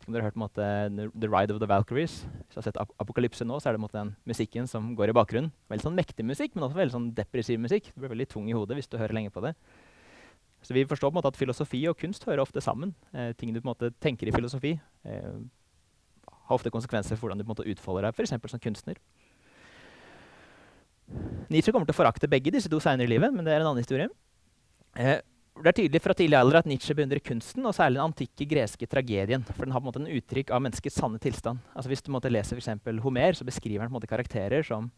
[0.01, 0.65] Om dere har hørt måte,
[1.13, 2.23] The Ride of the Valkyries.
[2.25, 5.11] Hvis du har sett Ap Apokalypse nå, så er det måte, den musikken som går
[5.11, 5.51] i bakgrunnen.
[5.69, 7.91] Veldig sånn mektig musikk, men også veldig sånn depressiv musikk.
[7.93, 9.53] Du blir veldig tung i hodet hvis du hører lenge på det.
[10.65, 12.93] Så vi forstår på en måte at filosofi og kunst hører ofte sammen.
[13.13, 15.33] Eh, ting du på en måte tenker i filosofi, eh,
[16.29, 18.51] har ofte konsekvenser for hvordan du på en måte utfolder deg, f.eks.
[18.51, 18.97] som kunstner.
[21.51, 23.71] Nietzsche kommer til å forakte begge disse to seinere i livet, men det er en
[23.71, 24.09] annen historie.
[24.95, 25.19] Eh,
[25.59, 28.87] det er tydelig fra tidlig alder at Nietzsche beundrer kunsten, og særlig den antikke greske
[28.89, 29.43] tragedien.
[29.51, 31.59] For den har på en måte en uttrykk av menneskets sanne tilstand.
[31.75, 34.89] Altså Hvis du måtte lese for Homer, så beskriver han på en måte karakterer som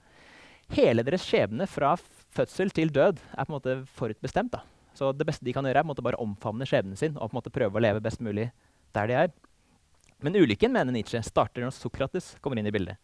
[0.72, 1.96] hele deres skjebne fra
[2.38, 4.54] fødsel til død er på en måte forutbestemt.
[4.54, 4.62] da.
[4.94, 7.32] Så det beste de kan gjøre, er på en måte bare omfavne skjebnen sin og
[7.32, 8.52] på en måte prøve å leve best mulig
[8.94, 9.34] der de er.
[10.22, 12.96] Men ulykken, mener Nietzsche, starter når Sokrates kommer inn i bildet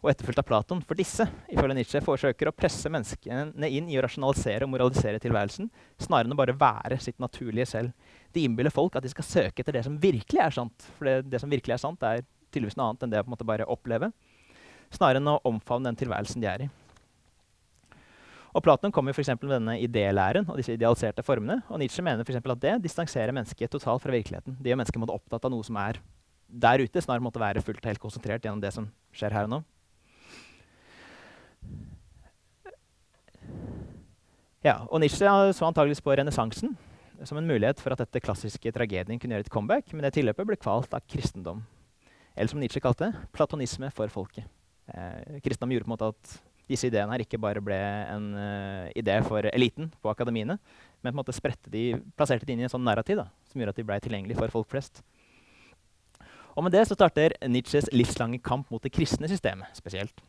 [0.00, 0.80] og etterfulgt av Platon.
[0.88, 5.68] For disse ifølge Nietzsche, forsøker å presse menneskene inn i å rasjonalisere og moralisere tilværelsen,
[6.00, 8.10] snarere enn å bare være sitt naturlige selv.
[8.32, 10.90] De innbiller folk at de skal søke etter det som virkelig er sant.
[10.96, 13.30] For det, det som virkelig er sant, er tydeligvis noe annet enn det å på
[13.30, 14.12] en måte bare oppleve.
[14.90, 16.70] Snarere enn å omfavne den tilværelsen de er i.
[18.50, 19.28] Og Platon kommer f.eks.
[19.36, 21.60] med denne idélæren og disse idealiserte formene.
[21.70, 24.56] Og Nietzsche mener for at det distanserer mennesket totalt fra virkeligheten.
[24.58, 26.00] Det gjør mennesket opptatt av noe som er
[26.50, 29.52] der ute, snarere måtte være fullt og helt konsentrert gjennom det som skjer her og
[29.52, 29.60] nå.
[34.60, 35.24] Ja, og Nietzsche
[35.56, 36.74] så antageligvis på renessansen
[37.24, 40.48] som en mulighet for at dette klassiske tragedien kunne gjøre et comeback, men det tilløpet
[40.48, 41.62] ble kvalt av kristendom.
[42.36, 44.44] Eller som Nietzsche kalte det, platonisme for folket.
[44.92, 46.36] Eh, kristendom gjorde på en måte at
[46.70, 47.76] disse ideene her ikke bare ble
[48.12, 50.54] en uh, idé for eliten på akademiene,
[51.00, 53.58] men på en måte spredte de, plasserte de inn i en sånn narrativ da, som
[53.58, 55.02] gjorde at de ble tilgjengelige for folk flest.
[56.54, 60.22] Og med det så starter Nietzsches livslange kamp mot det kristne systemet spesielt.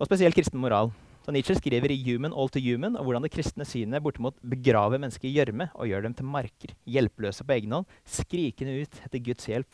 [0.00, 0.90] Og spesielt kristen moral.
[1.26, 5.00] Så Nietzsche skriver i 'Human All to Human' om hvordan det kristne synet bortimot begraver
[5.02, 9.18] mennesker i gjørme og gjør dem til marker, hjelpeløse på egen hånd, skrikende ut etter
[9.18, 9.66] Guds hjelp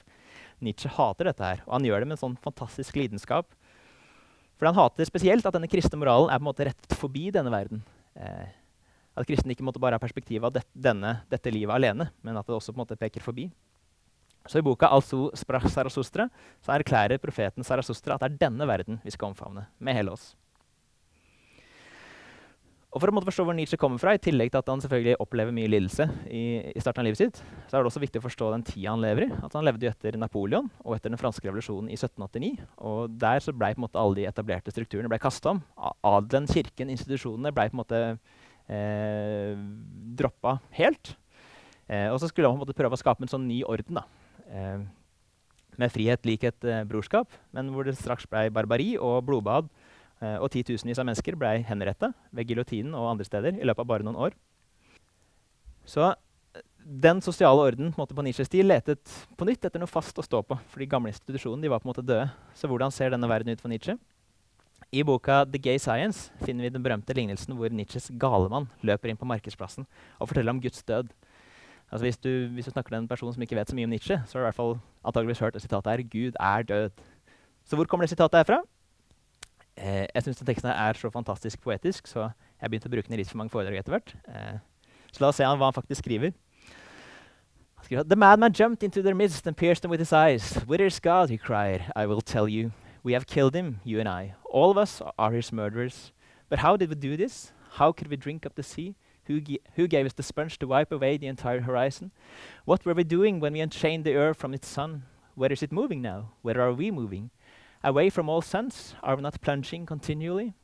[0.62, 1.60] Nietzsche hater dette her.
[1.66, 3.52] Og han gjør det med en sånn fantastisk lidenskap.
[4.56, 7.52] For han hater spesielt at denne kristne moralen er på en måte rettet forbi denne
[7.52, 7.82] verden.
[8.16, 8.48] Eh,
[9.12, 12.46] at kristne ikke måtte bare ha perspektivet av det, denne, dette livet alene, men at
[12.46, 13.50] det også på en måte peker forbi.
[14.48, 16.30] Så i boka «Also sprach Sarasostra
[16.64, 20.32] så erklærer profeten Sarasostra at det er denne verden vi skal omfavne med hele oss.
[22.92, 25.16] Og For å måtte forstå hvor Nietzsche kommer fra, i tillegg til at han selvfølgelig
[25.24, 26.42] opplever mye lidelse, i,
[26.76, 27.38] i starten av livet sitt,
[27.70, 29.28] så er det også viktig å forstå den tida han lever i.
[29.40, 32.66] At Han levde jo etter Napoleon og etter den franske revolusjonen i 1789.
[32.84, 35.62] og Der så ble på en måte alle de etablerte strukturene ble kasta om.
[36.04, 38.02] Adelen, kirken, institusjonene ble på en måte
[38.68, 39.56] eh,
[40.20, 41.14] droppa helt.
[41.88, 44.02] Eh, og så skulle han på en måte prøve å skape en sånn ny orden.
[44.02, 44.04] da.
[44.52, 44.82] Eh,
[45.80, 49.72] med frihet, likhet, eh, brorskap, men hvor det straks ble barbari og blodbad
[50.38, 54.06] og titusenvis av mennesker ble henrettet ved giljotinen og andre steder i løpet av bare
[54.06, 54.36] noen år.
[55.88, 59.02] Så eh, den sosiale orden på, på Nietzsches tid letet
[59.38, 60.58] på nytt etter noe fast å stå på.
[60.70, 62.28] For de gamle institusjonene var på en måte døde.
[62.54, 63.96] Så hvordan ser denne verden ut for Nietzsche?
[64.92, 69.16] I boka 'The Gay Science' finner vi den berømte lignelsen hvor Nietzsches galemann løper inn
[69.16, 69.86] på markedsplassen
[70.20, 71.08] og forteller om Guds død.
[71.92, 73.92] Altså hvis, du, hvis, du, snakker til en person som ikke vet så mye om
[73.92, 77.02] Nietzsche, så har du i hvert fall antageligvis hørt det sitatet her 'Gud er død'.
[77.64, 78.62] Så hvor kommer det sitatet herfra?
[79.76, 82.30] Eh, jeg syns teksten er så fantastisk poetisk, så
[82.60, 84.14] jeg begynte å bruke den i litt for mange foredrag etter hvert.
[84.28, 84.58] Eh,
[85.12, 86.34] så la oss se hva han faktisk skriver.
[87.76, 90.54] Han skriver The madman jumped into their midst and pierced them with his eyes.
[90.66, 91.30] Where is God?
[91.30, 91.90] he cried.
[91.96, 92.72] I will tell you.
[93.02, 94.34] We have killed him, you and I.
[94.44, 96.12] All of us are his murderers.
[96.48, 97.52] But how did we do this?
[97.78, 98.94] How could we drink up the sea?
[99.24, 99.40] Who,
[99.76, 102.10] who, gave us the sponge to wipe away the entire horizon?
[102.64, 105.04] What were we doing when we unchained the earth from its sun?
[105.34, 106.32] Where is it moving now?
[106.42, 107.30] Where are we moving?
[107.84, 110.54] Away from all sense, are we not plunging continually?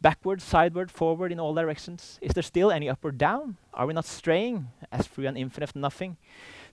[0.00, 2.18] Backward, sideward, forward in all directions?
[2.22, 3.58] Is there still any up or down?
[3.74, 6.16] Are we not straying as through an infinite nothing?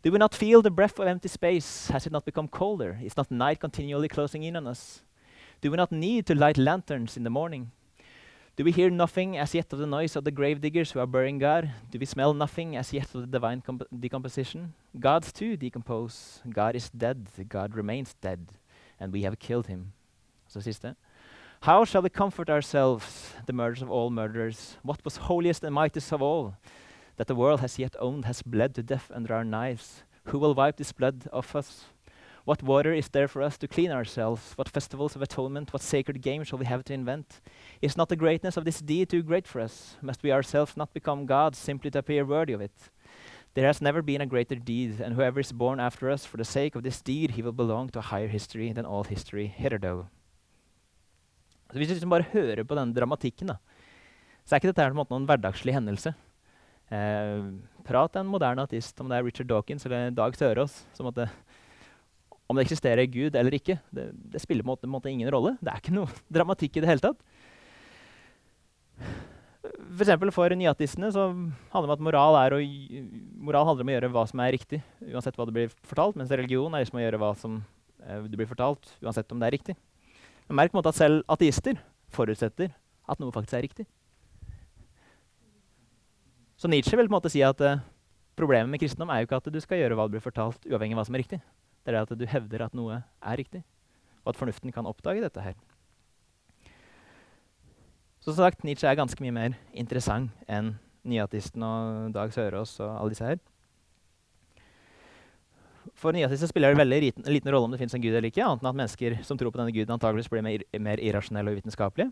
[0.01, 1.89] Do we not feel the breath of empty space?
[1.89, 2.97] Has it not become colder?
[3.03, 5.01] Is not night continually closing in on us?
[5.59, 7.71] Do we not need to light lanterns in the morning?
[8.55, 11.05] Do we hear nothing as yet of the noise of the grave diggers who are
[11.05, 11.69] burying God?
[11.91, 13.61] Do we smell nothing as yet of the divine
[13.99, 14.73] decomposition?
[14.99, 16.41] Gods too decompose.
[16.49, 17.27] God is dead.
[17.49, 18.47] God remains dead
[18.99, 19.93] and we have killed him.
[20.47, 20.95] Så siste.
[21.61, 24.77] How shall we comfort ourselves, the murderers of all murderers?
[24.81, 26.55] What was holiest and mightiest of all,
[27.17, 30.03] that the world has yet owned, has bled to death under our knives?
[30.25, 31.85] Who will wipe this blood off us?
[32.45, 34.53] What water is there for us to clean ourselves?
[34.55, 37.41] What festivals of atonement, what sacred game shall we have to invent?
[37.81, 39.97] Is not the greatness of this deed too great for us?
[40.01, 42.89] Must we ourselves not become gods simply to appear worthy of it?
[43.59, 46.45] There has never been a greater deed, and whoever is born after us, for the
[46.45, 50.07] sake of this deed, he will belong to a higher history than all history hitherto.
[51.73, 53.57] Hvis du liksom bare hører på denne dramatikken, da,
[54.47, 56.13] så er ikke dette her en noen hverdagslig hendelse.
[56.87, 57.51] Eh,
[57.83, 60.79] prat en moderne artist, om det er Richard Dawkins eller Dag Sørås.
[61.03, 61.11] Om
[62.55, 65.57] det eksisterer Gud eller ikke, det, det spiller på en måte ingen rolle.
[65.59, 67.19] Det er ikke noe dramatikk i det hele tatt.
[69.99, 71.25] For, eksempel for nyatistene så
[71.73, 72.59] handler det om at moral, å,
[73.43, 74.77] moral, handler om å gjøre hva som er riktig,
[75.11, 77.57] uansett hva det blir fortalt, mens religion er liksom å gjøre hva som
[78.05, 79.75] eh, det blir fortalt, uansett om det er riktig.
[80.47, 81.81] Men merk måte at selv ateister
[82.15, 82.71] forutsetter
[83.11, 83.87] at noe faktisk er riktig.
[86.55, 87.83] Så Nietzsche vil på en måte si at eh,
[88.39, 90.95] problemet med kristendom er jo ikke at du skal gjøre hva det blir fortalt, uavhengig
[90.95, 91.41] av hva som er riktig.
[91.83, 93.65] Det er at du hevder at noe er riktig,
[94.23, 95.59] og at fornuften kan oppdage dette her.
[98.19, 100.73] Så som sagt, Nietzsche er ganske mye mer interessant enn
[101.07, 103.39] nyatisten og Dag Sørås og alle disse her.
[105.99, 108.43] For nyatister spiller det veldig liten, liten rolle om det fins en gud eller ikke,
[108.45, 111.59] annet enn at mennesker som tror på denne guden, antageligvis blir mer, mer irrasjonelle og
[111.59, 112.11] vitenskapelige.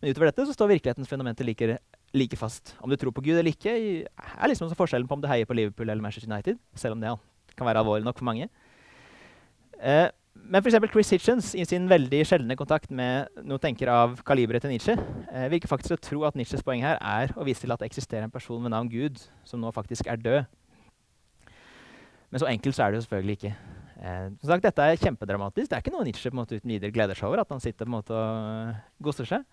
[0.00, 1.76] Men utover dette så står virkelighetens fundamenter like,
[2.18, 2.74] like, fast.
[2.82, 3.74] Om du tror på Gud eller ikke,
[4.08, 7.14] er liksom forskjellen på om du heier på Liverpool eller Manchester United, selv om det
[7.58, 8.48] kan være alvorlig nok for mange.
[9.78, 10.08] Eh,
[10.48, 10.76] men f.eks.
[10.92, 15.48] Chris Hitchens i sin veldig sjeldne kontakt med noen tenker av kaliberet til Nietzsche eh,
[15.52, 18.24] virker faktisk å tro at Nietzsches poeng her er å vise til at det eksisterer
[18.26, 20.46] en person ved navn Gud som nå faktisk er død.
[22.28, 23.52] Men så enkelt så er det jo selvfølgelig ikke.
[23.98, 25.70] Eh, som sagt, Dette er kjempedramatisk.
[25.70, 27.42] Det er ikke noe Nietzsche på en måte uten videre gleder seg over.
[27.42, 29.46] at han sitter på en måte og godser seg.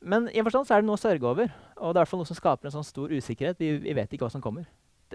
[0.00, 1.52] Men i en forstand så er det noe å sørge over.
[1.76, 3.60] Og det er noe som skaper en sånn stor usikkerhet.
[3.60, 4.66] Vi, vi vet ikke hva som kommer.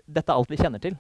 [0.06, 0.98] Dette er alt vi kjenner til.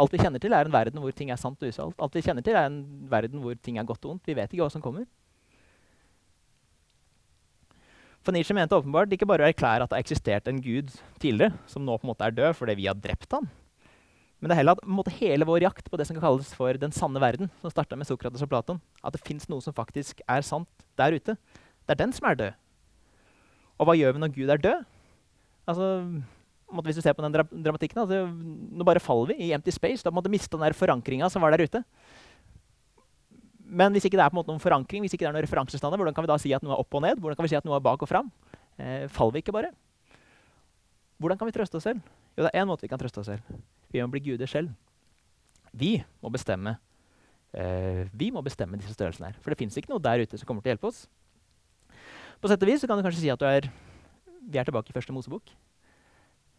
[0.00, 1.98] Alt vi kjenner til, er en verden hvor ting er sant og usalt.
[2.02, 2.80] Alt vi kjenner til, er en
[3.10, 4.26] verden hvor ting er godt og ondt.
[4.26, 5.06] Vi vet ikke hva som kommer.
[8.24, 11.52] For Nietzsche mente åpenbart ikke bare å erklære at det har eksistert en gud tidligere,
[11.68, 13.50] som nå på en måte er død fordi vi har drept han,
[14.44, 16.92] men det er heller at hele vår jakt på det som kan kalles for den
[16.92, 20.44] sanne verden, som starta med Sokrates og Platon, at det fins noe som faktisk er
[20.44, 20.68] sant
[21.00, 21.38] der ute,
[21.88, 22.58] det er den som er død.
[23.80, 24.82] Og hva gjør vi når Gud er død?
[25.64, 25.86] Altså,
[26.84, 30.02] hvis du ser på den dra dramatikken, altså, nå bare faller vi i empty space.
[30.04, 31.84] Da måtte miste den forankringa som var der ute.
[33.64, 35.46] men hvis ikke det er på en måte noen forankring, hvis ikke det er noen
[35.46, 37.18] referansestandard, hvordan kan vi da si at noe er opp og ned?
[37.18, 38.30] Hvordan kan vi si at noe er bak og fram?
[38.78, 39.70] Eh, faller vi ikke bare?
[41.18, 42.02] Hvordan kan vi trøste oss selv?
[42.36, 43.42] Jo, det er én måte vi kan trøste oss selv.
[43.90, 44.70] Vi må bli guder selv.
[45.74, 46.76] Vi må bestemme
[47.54, 49.38] eh, vi må bestemme disse størrelsene her.
[49.42, 51.04] For det fins ikke noe der ute som kommer til å hjelpe oss.
[52.42, 53.70] På sett og vis kan du kanskje si at er,
[54.42, 55.54] vi er tilbake i første Mosebok.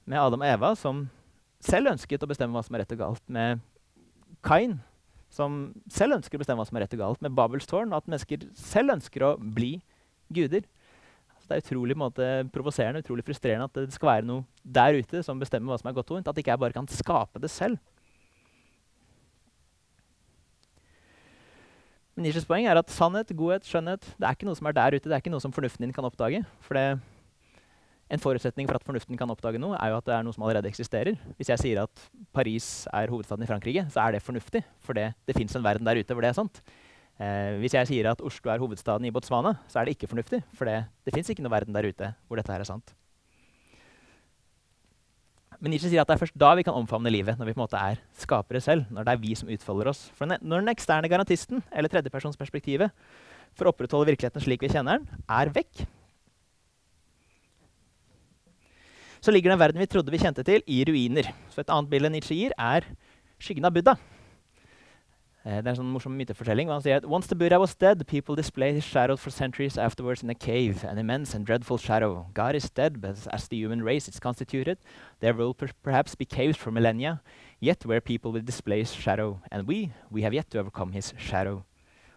[0.05, 1.05] Med Adam og Eva som
[1.65, 3.23] selv ønsket å bestemme hva som er rett og galt.
[3.25, 3.63] Med
[4.45, 4.77] Kain
[5.33, 7.23] som selv ønsker å bestemme hva som er rett og galt.
[7.25, 9.79] Med Babels tårn og at mennesker selv ønsker å bli
[10.33, 10.67] guder.
[11.35, 11.97] Altså, det er utrolig
[12.53, 15.97] provoserende utrolig frustrerende at det skal være noe der ute som bestemmer hva som er
[15.97, 16.31] godt og vondt.
[16.31, 17.81] At ikke jeg bare kan skape det selv.
[22.15, 24.95] Men Nietzsches poeng er at sannhet, godhet, skjønnhet det er ikke noe som er der
[24.95, 25.09] ute.
[25.09, 26.45] Det er ikke noe som fornuften din kan oppdage.
[26.63, 27.01] For det,
[28.05, 30.43] en forutsetning for at fornuften kan oppdage noe, er jo at det er noe som
[30.45, 31.17] allerede eksisterer.
[31.39, 32.03] Hvis jeg sier at
[32.35, 34.61] Paris er hovedstaden i Frankrike, så er det fornuftig.
[34.85, 36.61] For det, det fins en verden der ute hvor det er sant.
[37.15, 40.43] Eh, hvis jeg sier at Oslo er hovedstaden i Botswana, så er det ikke fornuftig.
[40.53, 42.93] For det, det fins ikke noe verden der ute hvor dette her er sant.
[45.57, 47.61] Men Nietzsche sier at det er først da vi kan omfavne livet, når vi på
[47.61, 48.85] en måte er skapere selv.
[48.93, 50.09] Når det er vi som utfolder oss.
[50.13, 52.91] For når den eksterne garantisten, eller tredjepersonsperspektivet,
[53.55, 55.85] for å opprettholde virkeligheten slik vi kjenner den, er vekk,
[59.25, 61.31] så ligger den verden vi trodde vi kjente til, i ruiner.
[61.49, 62.85] Så et annet bilde Nietzsche gir, er
[63.41, 63.95] skyggen av Buddha.
[65.45, 66.69] Eh, det er en sånn morsom mytefortelling.
[66.73, 70.23] Han sier at Once the Buddha was dead, people displayed his shadow for centuries afterwards
[70.23, 72.27] in a cave, an immense and dreadful shadow.
[72.33, 74.77] God is dead, but as the human race is constituted,
[75.21, 77.21] there will per perhaps be caves for millennia,
[77.59, 79.41] yet where people will display his shadow.
[79.51, 81.65] And we, we have yet to overcome his shadow.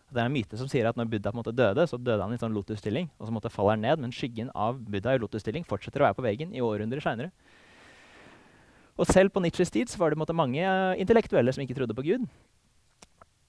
[0.08, 2.40] Det er en myte som sier at når Buddha måte døde, så døde han i
[2.40, 6.00] sånn lotusstilling, og så måtte faller han ned, men skyggen av Buddha i lotusstilling fortsetter
[6.00, 7.32] å være på veggen i århundrer seinere.
[8.98, 12.24] Og selv på Nietzsches tid var det mange uh, intellektuelle som ikke trodde på Gud.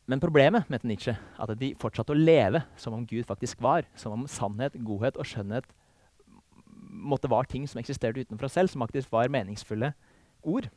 [0.10, 3.88] Men problemet mente Nietzsche at de fortsatte å leve som om Gud faktisk var.
[3.98, 5.70] Som om sannhet, godhet og skjønnhet
[6.90, 9.94] måtte være ting som eksisterte utenfor oss selv, som faktisk var meningsfulle
[10.42, 10.70] ord.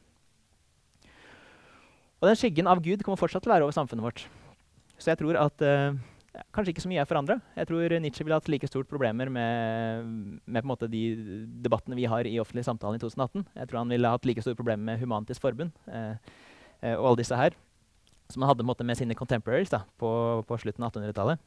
[2.21, 4.27] Og den skyggen av Gud kommer fortsatt til å være over samfunnet vårt.
[5.03, 5.99] Så jeg tror at uh,
[6.55, 7.35] Kanskje ikke så mye er forandra.
[7.59, 10.07] Jeg tror Nietzsche ville hatt like stort problemer med,
[10.49, 11.03] med de
[11.61, 13.45] debattene vi har i offentlig samtale i 2018.
[13.59, 16.17] Jeg tror han ville hatt like store problemer med Humanitisk Forbund uh,
[16.81, 17.59] uh, og alle disse her
[18.33, 20.11] som han hadde måte, med sine contemporaries da, på,
[20.49, 21.43] på slutten av 1800-tallet.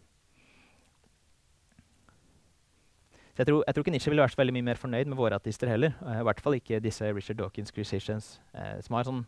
[3.36, 5.20] Så jeg tror, jeg tror, ikke Nietzsche ville vært så veldig mye mer fornøyd med
[5.20, 5.96] våre artister heller.
[6.00, 7.74] Uh, I hvert fall ikke disse Richard Dawkins.
[7.76, 9.26] Uh, som har sånn,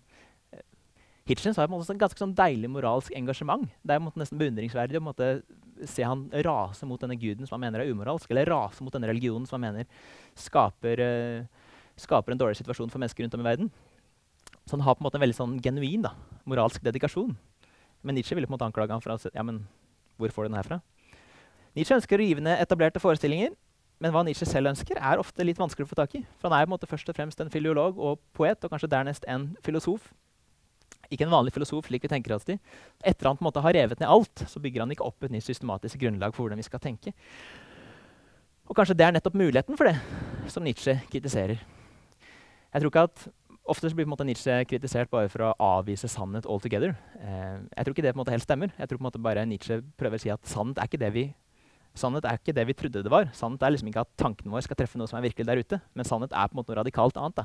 [1.28, 3.68] Hitchens har en sånn ganske sånn deilig moralsk engasjement.
[3.84, 5.14] Det er måte, nesten beundringsverdig å
[5.86, 9.10] se han rase mot denne guden som han mener er umoralsk, eller rase mot denne
[9.12, 9.90] religionen som han mener
[10.40, 11.02] skaper,
[12.00, 13.72] skaper en dårlig situasjon for mennesker rundt om i verden.
[14.64, 16.14] Så han har på en måte en veldig sånn genuin da,
[16.48, 17.36] moralsk dedikasjon.
[18.08, 19.66] Men Nietzsche ville på en måte anklage ham for å si ja, men
[20.18, 20.80] hvor får du den herfra?
[21.76, 23.52] Nietzsche ønsker å rive ned etablerte forestillinger,
[24.00, 26.24] men hva Nietzsche selv ønsker, er ofte litt vanskelig å få tak i.
[26.40, 28.90] For han er på en måte først og fremst en filiolog og poet, og kanskje
[28.94, 30.12] dernest en filosof.
[31.12, 32.60] Ikke en vanlig filosof, slik vi tenker oss til.
[33.06, 35.34] Etter han på en måte har revet ned alt, så bygger han ikke opp et
[35.34, 37.14] nytt systematisk grunnlag for hvordan vi skal tenke.
[38.68, 39.96] Og kanskje det er nettopp muligheten for det
[40.52, 41.62] som Nietzsche kritiserer.
[41.62, 43.28] Jeg tror ikke at
[43.68, 46.94] Ofte blir Nietzsche kritisert bare for å avvise sannhet altogether.
[47.20, 48.72] Eh, jeg tror ikke det på en måte helt stemmer.
[48.78, 51.10] Jeg tror på en måte bare Nietzsche prøver å si at sannhet er ikke det
[51.12, 51.26] vi,
[51.98, 53.28] sannhet er ikke det vi trodde det var.
[53.36, 55.82] Sannhet er liksom ikke at tankene våre skal treffe noe som er virkelig der ute.
[55.98, 57.44] Men sannhet er på en måte noe radikalt annet.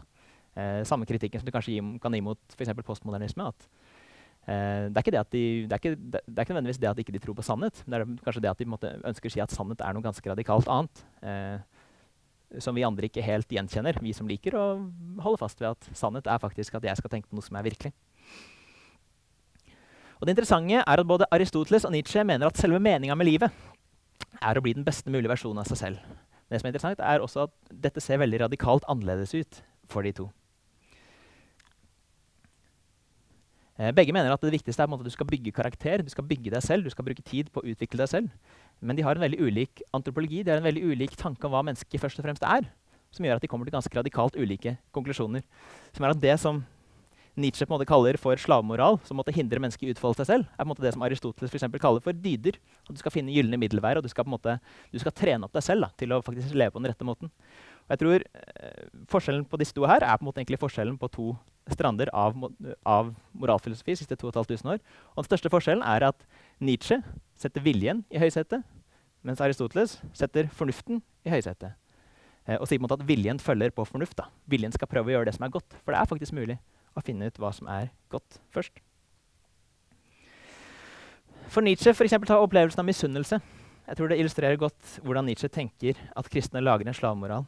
[0.53, 2.75] Eh, samme kritikken som du kanskje kan gi mot f.eks.
[2.85, 3.47] postmodernisme.
[3.49, 3.69] at
[4.45, 7.23] eh, det, er de, det, er ikke, det, er ikke nødvendigvis det at de ikke
[7.25, 9.55] tror på sannhet, men det er kanskje det at de måte, ønsker å si at
[9.55, 11.05] sannhet er noe ganske radikalt annet.
[11.25, 14.65] Eh, som vi andre ikke helt gjenkjenner, vi som liker å
[15.25, 17.65] holde fast ved at sannhet er faktisk at jeg skal tenke på noe som er
[17.65, 17.95] virkelig.
[20.21, 23.51] Og Det interessante er at både Aristoteles og Nietzsche mener at selve meninga med livet
[24.37, 26.05] er å bli den beste mulige versjonen av seg selv.
[26.47, 30.13] Det som er interessant, er også at dette ser veldig radikalt annerledes ut for de
[30.21, 30.29] to.
[30.29, 30.39] Eh,
[33.97, 36.63] begge mener at det viktigste er at du skal bygge karakter, du skal bygge deg
[36.63, 38.29] selv, du skal bruke tid på å utvikle deg selv.
[38.81, 41.65] Men de har en veldig ulik antropologi, de har en veldig ulik tanke om hva
[41.65, 42.69] mennesket først og fremst er.
[43.13, 45.45] Som gjør at de kommer til ganske radikalt ulike konklusjoner.
[45.93, 46.63] Som er at det som
[47.33, 50.29] Nietzsche på en måte kaller for slavemoral, som måtte hindre mennesket i å utfolde seg
[50.29, 52.59] selv, er på en måte det som Aristoteles for kaller for dyder.
[52.85, 54.59] At du skal finne gylne middelvær, og du skal, på en måte,
[54.93, 57.33] du skal trene opp deg selv da, til å faktisk leve på den rette måten.
[57.87, 60.99] Og jeg tror eh, Forskjellen på disse to her er på en måte egentlig forskjellen
[61.01, 61.33] på to
[61.71, 62.35] strander av,
[62.89, 64.81] av moralfilosofi siste 2500 år.
[65.15, 66.25] Og den største forskjellen er at
[66.63, 66.99] Nietzsche
[67.39, 68.65] setter viljen i høysetet,
[69.23, 71.77] mens Aristoteles setter fornuften i høysetet.
[72.47, 74.17] Eh, og sier på en måte at viljen følger på fornuft.
[74.19, 74.29] Da.
[74.51, 75.77] Viljen skal prøve å gjøre det som er godt.
[75.83, 76.59] For det er faktisk mulig
[76.99, 78.83] å finne ut hva som er godt først.
[81.53, 83.39] For Nietzsche for eksempel, tar opplevelsen av misunnelse.
[83.83, 87.45] Jeg tror det illustrerer godt hvordan Nietzsche tenker at kristne lager en slavemoral.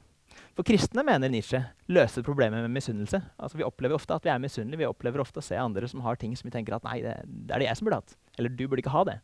[0.54, 1.58] For kristne mener Nietzsche
[1.90, 3.18] løser problemet med misunnelse.
[3.42, 4.84] Altså, vi opplever ofte at vi er misunnelige.
[4.84, 7.16] Vi opplever ofte å se andre som har ting som vi tenker at nei, det,
[7.26, 8.14] det er det jeg som burde hatt.
[8.38, 9.16] Eller du burde ikke ha det.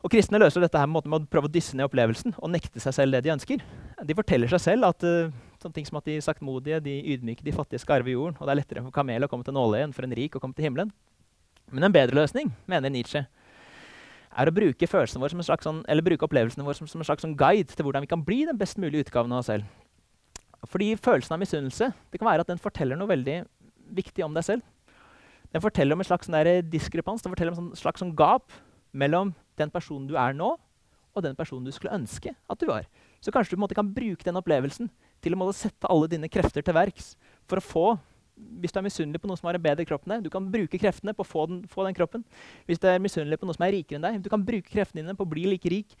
[0.00, 2.80] Og Kristne løser dette her med, med å prøve å dysse ned opplevelsen og nekte
[2.82, 3.62] seg selv det de ønsker.
[4.08, 5.28] De forteller seg selv at uh,
[5.60, 8.54] sånne ting som at de saktmodige, de ydmyke, de fattige skal arve jorden, og det
[8.54, 10.70] er lettere for kamel å komme til nåløyet enn for en rik å komme til
[10.70, 10.90] himmelen.
[11.70, 13.26] Men en bedre løsning, mener Nietzsche,
[14.30, 17.74] er å bruke, vår en sånn, bruke opplevelsene våre som, som en slags sånn guide
[17.74, 19.66] til hvordan vi kan bli den best mulige utgaven av oss selv.
[20.70, 23.40] Fordi følelsen av misunnelse det kan være at den forteller noe veldig
[23.96, 24.66] viktig om deg selv.
[25.50, 28.52] Den forteller om en slags sånn diskrepans, den forteller om en slags sånn gap
[28.92, 30.52] mellom den personen du er nå,
[31.10, 32.86] og den personen du skulle ønske at du var.
[33.20, 36.76] Så kanskje du måte, kan bruke den opplevelsen til å sette alle dine krefter til
[36.76, 37.14] verks
[37.50, 37.86] for å få
[38.60, 40.46] hvis du er misunnelig på noen som har en bedre kropp enn deg, du kan
[40.52, 42.24] bruke kreftene på å få den, få den kroppen.
[42.68, 45.04] Hvis du er misunnelig på noen som er rikere enn deg, du kan bruke kreftene
[45.04, 45.96] dine på å bli like rik.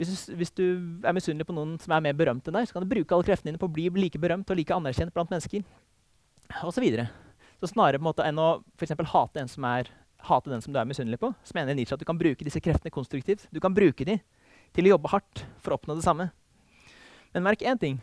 [0.00, 0.64] Hvis du, hvis du
[1.06, 3.28] er misunnelig på noen som er mer berømt enn deg, så kan du bruke alle
[3.28, 5.64] kreftene dine på å bli like berømt og like anerkjent blant mennesker.
[6.66, 7.08] Og så, videre.
[7.60, 9.92] så snarere på en måte enn å for hate en som er
[10.26, 12.62] hate den som du er misunnelig på, så mener Nietzsche at du kan bruke disse
[12.62, 13.48] kreftene konstruktivt.
[13.50, 14.20] Du kan bruke dem
[14.72, 16.30] til å jobbe hardt for å oppnå det samme.
[17.34, 17.98] Men merk én ting.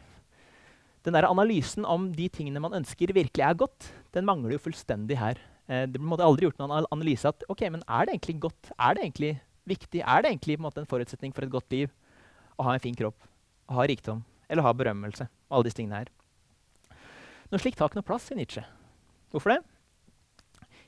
[1.05, 5.17] Den der analysen om de tingene man ønsker, virkelig er godt, den mangler jo fullstendig
[5.19, 5.39] her.
[5.69, 8.71] Eh, det ble aldri gjort noen analyse at ok, men er det egentlig godt?
[8.75, 9.33] Er det egentlig
[9.69, 10.03] viktig?
[10.03, 11.91] Er det egentlig en, måte, en forutsetning for et godt liv
[12.59, 13.17] å ha en fin kropp,
[13.69, 15.29] å ha rikdom eller ha berømmelse?
[15.49, 16.09] alle disse tingene her.
[17.49, 18.63] Noe slikt har ikke noe plass i Nietzsche.
[19.33, 19.61] Hvorfor det?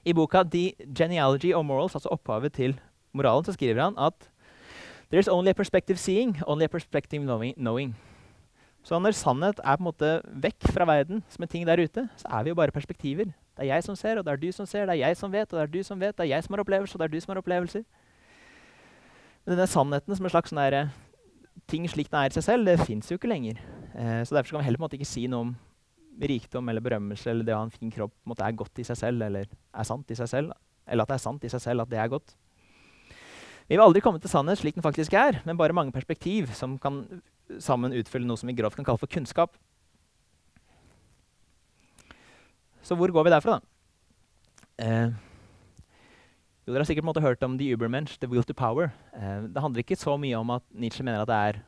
[0.05, 2.77] I boka The Genealogy of Morals, altså opphavet til
[3.13, 4.29] moralen, så skriver han at
[5.11, 7.95] There's only a perspective seeing, only a perspective knowing.
[8.83, 10.11] Så når sannhet er på en måte
[10.41, 13.29] vekk fra verden som en ting der ute, så er vi jo bare perspektiver.
[13.57, 15.31] Det er jeg som ser, og det er du som ser, det er jeg som
[15.31, 17.07] vet, og det er du som vet, det er jeg som har opplevelser, og det
[17.07, 17.83] er du som har opplevelser.
[19.45, 20.89] Men denne sannheten som en slags sånn der,
[21.69, 23.61] ting slik den er i seg selv, det fins jo ikke lenger.
[23.93, 25.55] Eh, så derfor kan vi heller på en måte ikke si noe om
[26.21, 28.97] rikdom eller berømmelse eller det å ha en fin kropp måte, er godt i seg
[28.97, 30.55] selv, eller er sant i seg selv,
[30.87, 32.33] eller at det er sant i seg selv at det er godt.
[33.69, 36.75] Vi vil aldri komme til sannhet slik den faktisk er, men bare mange perspektiv som
[36.81, 37.05] kan
[37.59, 39.57] sammen utfylle noe som vi grovt kan kalle for kunnskap.
[42.81, 43.67] Så hvor går vi derfra, da?
[44.81, 45.11] Eh,
[46.65, 48.93] jo, dere har sikkert måtte hørt om The Ubermensch, The Will to Power.
[49.13, 51.61] Eh, det handler ikke så mye om at Nietzsche mener at det er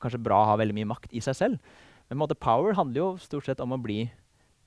[0.00, 1.74] kanskje bra å ha veldig mye makt i seg selv,
[2.08, 4.04] men måtte, power handler jo stort sett om å bli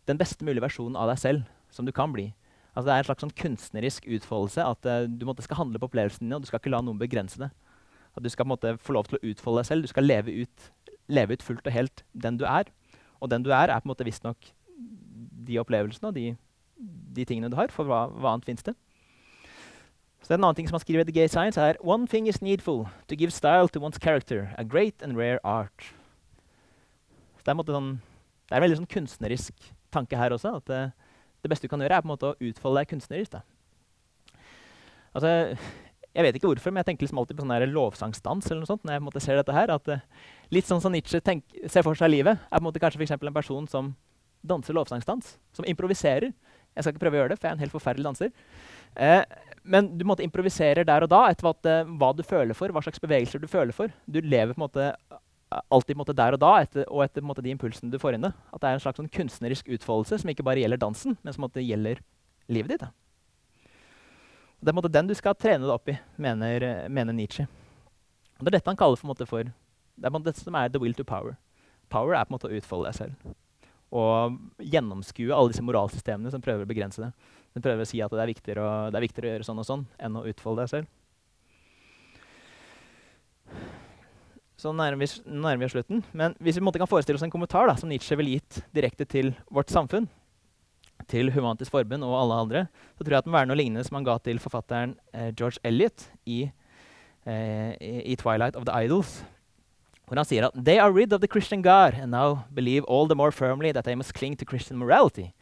[0.10, 2.32] den beste mulige versjonen av deg selv som du kan bli.
[2.78, 4.64] Altså, det er en slags sånn kunstnerisk utfoldelse.
[4.64, 7.00] At eh, du måtte, skal handle på opplevelsene dine, og du skal ikke la noen
[7.02, 7.50] begrense det.
[8.18, 9.86] At du skal måte, få lov til å utfolde deg selv.
[9.86, 10.72] Du skal leve ut,
[11.14, 12.72] leve ut, fullt og helt den du er.
[13.22, 14.52] Og den du er, er på en måte visstnok
[15.48, 16.32] de opplevelsene og de,
[16.78, 17.72] de, tingene du har.
[17.74, 18.76] For hva, hva annet fins det?
[20.26, 22.42] Så En annen ting som han skriver i The Gay Science, er One thing is
[22.42, 25.94] needful to give style to one's character, a great and rare art
[27.48, 27.92] det er, sånn,
[28.48, 30.58] det er en veldig sånn kunstnerisk tanke her også.
[30.60, 30.82] at det,
[31.44, 33.38] det, beste du kan gjøre, er på en måte å utfolde deg kunstnerisk.
[35.16, 35.30] Altså,
[36.18, 38.50] jeg vet ikke hvorfor, men jeg tenker liksom alltid på sånn lovsangsdans.
[38.50, 40.00] eller noe sånt, når jeg på en måte ser dette her, at uh,
[40.50, 43.36] Litt sånn som Nietzsche ser for seg livet, er på en måte kanskje for en
[43.36, 43.92] person som
[44.48, 45.36] danser lovsangsdans.
[45.54, 46.32] Som improviserer.
[46.74, 48.32] Jeg skal ikke prøve å gjøre det, for jeg er en helt forferdelig danser.
[48.96, 49.22] Uh,
[49.68, 52.82] men du måte, improviserer der og da etter hva, uh, hva, du føler for, hva
[52.86, 53.94] slags bevegelser du føler for.
[54.08, 54.92] Du lever på en måte
[55.70, 58.28] alltid måte, der og da, etter, og etter måte, de impulsene du får inn.
[58.28, 61.46] At det er en slags sånn kunstnerisk utfoldelse som ikke bare gjelder dansen, men som
[61.46, 62.02] måte, gjelder
[62.52, 62.88] livet ditt.
[62.88, 62.92] Da.
[64.60, 67.46] Det er måte, den du skal trene deg opp i, mener, mener Nietzsche.
[68.38, 71.06] Det er dette han kaller for, for Det er dette som er the will to
[71.06, 71.38] power.
[71.90, 73.36] Power er på en måte å utfolde deg selv.
[73.96, 77.12] Og gjennomskue alle disse moralsystemene som prøver å begrense det.
[77.56, 79.62] Den prøver å si at det er, viktigere å, det er viktigere å gjøre sånn
[79.64, 80.94] og sånn enn å utfolde deg selv.
[84.58, 86.02] så nærmer vi, oss slutten.
[86.18, 89.36] Men hvis vi kan forestille oss en kommentar da, som Nietzsche ville gitt direkte til
[89.54, 90.10] vårt samfunn,
[91.08, 92.66] til Humantisk Forbund og alle andre,
[92.98, 95.60] så tror jeg at må være noe lignende som han ga til forfatteren eh, George
[95.64, 96.50] Eliot i,
[97.26, 99.24] eh, i, 'Twilight of the Idols'.
[100.08, 103.08] Hvor han sier at «They are rid of the Christian God and now believe all
[103.08, 105.34] the more firmly that they must cling to Christian morality.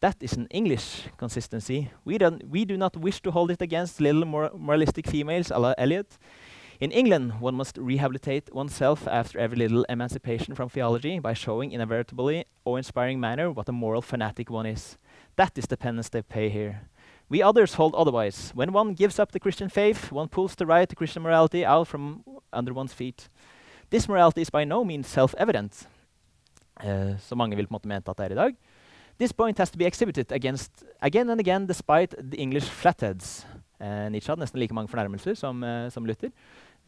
[0.00, 1.88] That is an English consistency.
[2.04, 5.72] We, we do not wish to hold it against little mor moralistic females a la
[5.78, 6.18] Eliot.
[6.78, 11.80] In England, one must rehabilitate oneself after every little emancipation from theology by showing in
[11.80, 14.98] a veritably awe-inspiring manner what a moral fanatic one is.
[15.36, 16.82] That is the penance they pay here.
[17.30, 18.52] We others hold otherwise.
[18.54, 21.88] When one gives up the Christian faith, one pulls the right to Christian morality out
[21.88, 22.22] from
[22.52, 23.28] under one's feet.
[23.88, 25.86] This morality is by no means self-evident,
[26.84, 28.56] uh, som mange vil på en måte mente at det er i dag.
[29.18, 33.46] This point has to be exhibited against again and again despite the English flatheads.
[33.80, 36.30] Uh, Nietzsche hadde nesten like mange fornærmelser som, uh, som Luther.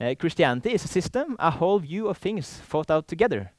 [0.00, 3.50] Uh, Christianity is a system, a whole view of things thought out together.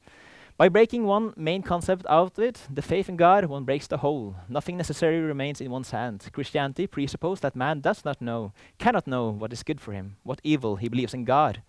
[0.56, 3.98] By breaking one main concept out of it, the faith in God, one breaks the
[3.98, 4.36] whole.
[4.48, 6.28] Nothing necessarily remains in one's hand.
[6.32, 10.40] Christianity presupposes that man does not know, cannot know what is good for him, what
[10.42, 11.62] evil he believes in God,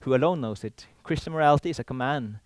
[0.00, 0.86] who alone knows it.
[1.02, 2.40] Christian morality is a command.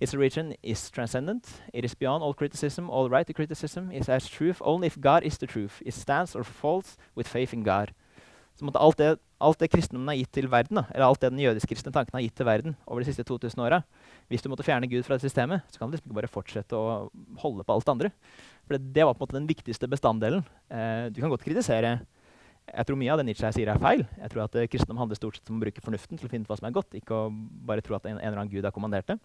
[0.00, 1.60] Its origin is transcendent.
[1.72, 2.88] It is beyond all criticism.
[2.88, 5.82] All right to criticism is as truth only if God is the truth.
[5.84, 7.92] It stands or falls with faith in God.
[8.58, 11.42] Så alt det, alt det kristendommen har gitt til verden, da, eller alt det den
[11.44, 13.84] jødisk-kristne tanken har gitt til verden over de siste 2000 åra
[14.26, 16.74] Hvis du måtte fjerne Gud fra det systemet, så kan du liksom ikke bare fortsette
[16.76, 17.06] å
[17.38, 18.10] holde på alt det andre.
[18.66, 20.42] For det, det var på en måte den viktigste bestanddelen.
[20.68, 22.00] Eh, du kan godt kritisere
[22.68, 24.02] jeg tror mye av det Nietzsche sier, er feil.
[24.18, 26.44] Jeg tror at eh, Kristendom handler stort sett om å bruke fornuften til å finne
[26.44, 27.30] ut hva som er godt, ikke å
[27.68, 29.16] bare tro at en, en eller annen gud har kommandert det.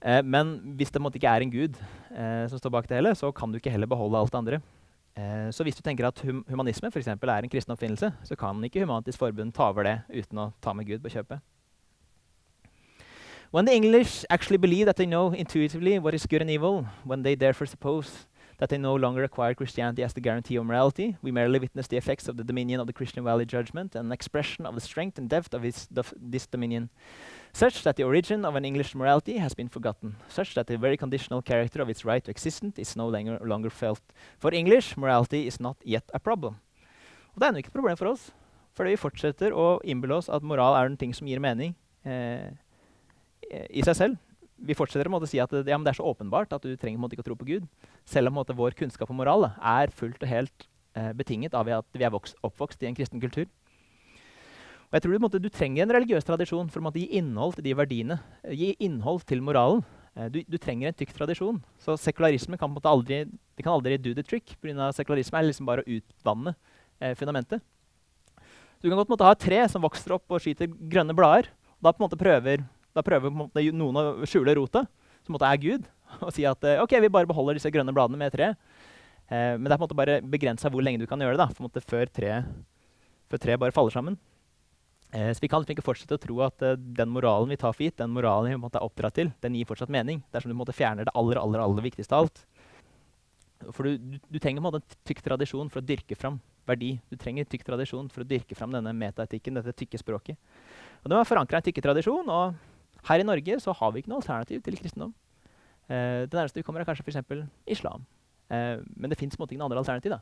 [0.00, 3.32] Eh, men hvis det ikke er en gud eh, som står bak det hele, så
[3.36, 4.60] kan du ikke heller beholde alt det andre.
[5.20, 8.64] Eh, så hvis du tenker at hum humanisme for er en kristen oppfinnelse, så kan
[8.64, 11.40] ikke Humanitisk Forbund ta over det uten å ta med Gud på kjøpet.
[13.52, 17.22] When the English actually believe that they know intuitively what is good and evil, when
[17.22, 18.26] they therefore suppose
[18.60, 21.96] that they no longer acquire Christianity as the guarantee of morality, we merely witness the
[21.96, 25.16] effects of the dominion of the Christian Valley judgment and an expression of the strength
[25.18, 25.88] and depth of his,
[26.20, 26.90] this dominion
[27.54, 30.98] such that the origin of an English morality has been forgotten, such that the very
[30.98, 34.02] conditional character of its right to existence is no langer, longer felt.
[34.38, 36.60] For English, morality is not yet a problem.
[37.34, 38.30] Og det er ennå ikke et problem for oss,
[38.76, 41.72] fordi vi fortsetter å innbille oss at moral er en ting som gir mening
[42.04, 42.50] eh,
[43.70, 44.20] i seg selv.
[44.60, 47.28] Vi fortsetter å si at ja, det er så åpenbart at du trenger ikke å
[47.30, 47.68] tro på Gud,
[48.04, 51.88] selv om måte, vår kunnskap om moral er fullt og helt eh, betinget av at
[51.96, 53.48] vi er oppvokst i en kristen kultur.
[54.90, 57.68] Og jeg tror du, måtte, du, trenger en religiøs tradisjon for å gi innhold til
[57.68, 58.16] de verdiene.
[58.42, 59.84] Eh, gi innhold til moralen.
[60.18, 61.60] Eh, du, du trenger en tykk tradisjon.
[61.78, 63.22] Så sekularisme kan aldri,
[63.62, 64.56] kan aldri do the trick.
[64.58, 66.56] fordi sekularisme er liksom bare å utvanne
[66.98, 67.62] eh, fundamentet.
[68.82, 71.52] Du kan godt måtte, ha et tre som vokser opp og skyter grønne blader.
[71.78, 72.66] Og Da, prøver,
[72.96, 74.84] da prøver måte, noen å skjule rota,
[75.26, 75.86] som er Gud,
[76.24, 78.50] og si at eh, ok, vi bare beholder disse grønne bladene med et tre.
[79.30, 81.44] Eh, men det er på en måte bare begrensa hvor lenge du kan gjøre det
[81.44, 82.50] da, for måte, før treet
[83.38, 84.18] tre bare faller sammen.
[85.12, 87.74] Eh, så Vi kan liksom ikke fortsette å tro at uh, den moralen vi tar
[87.74, 90.22] for gitt, den moralen vi måtte er oppdratt til, den gir fortsatt mening.
[90.32, 92.44] Dersom du måtte fjerne det aller, aller, aller viktigste av alt.
[93.74, 96.94] For du, du, du trenger en tykk tradisjon for å dyrke fram verdi.
[97.10, 100.38] Du trenger tykk tradisjon for å dyrke fram denne metaetikken, dette tykke språket.
[101.02, 102.54] Og Det var forankra i en tykke tradisjon, og
[103.08, 105.12] her i Norge så har vi ikke noe alternativ til kristendom.
[105.90, 107.46] Eh, det nærmeste vi kommer, er kanskje f.eks.
[107.66, 108.06] islam.
[108.50, 110.10] Eh, men det fins andre alternativ.
[110.10, 110.20] da.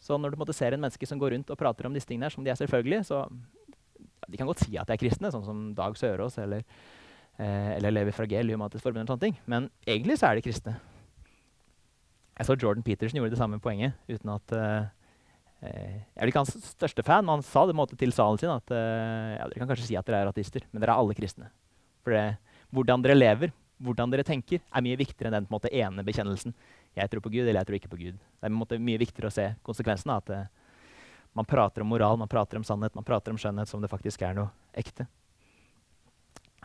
[0.00, 2.28] Så når du måtte ser en menneske som går rundt og prater om disse tingene
[2.28, 3.26] her, som de er selvfølgelige, så
[4.28, 6.62] de kan godt si at de er kristne, sånn som Dag Sørås eller,
[7.38, 9.02] eh, eller Fragel humanitets Humatisk Forbund.
[9.02, 9.38] eller sånne ting.
[9.46, 10.76] Men egentlig så er de kristne.
[12.38, 13.94] Jeg så Jordan Peterson gjorde det samme poenget.
[14.08, 14.86] uten at uh,
[15.60, 18.70] Jeg er ikke hans største fan, men han sa det måte til salen sin at
[18.70, 21.50] uh, ja, dere kan kanskje si at dere er ateister, men dere er alle kristne.
[22.04, 22.38] For det,
[22.74, 26.54] hvordan dere lever, hvordan dere tenker, er mye viktigere enn den måte, ene bekjennelsen.
[26.98, 28.16] Jeg tror på Gud, eller jeg tror ikke på Gud.
[28.18, 30.72] Det er måte, mye viktigere å se konsekvensen av at uh,
[31.38, 34.24] man prater om moral, man prater om sannhet, man prater om skjønnhet som det faktisk
[34.26, 35.06] er noe ekte.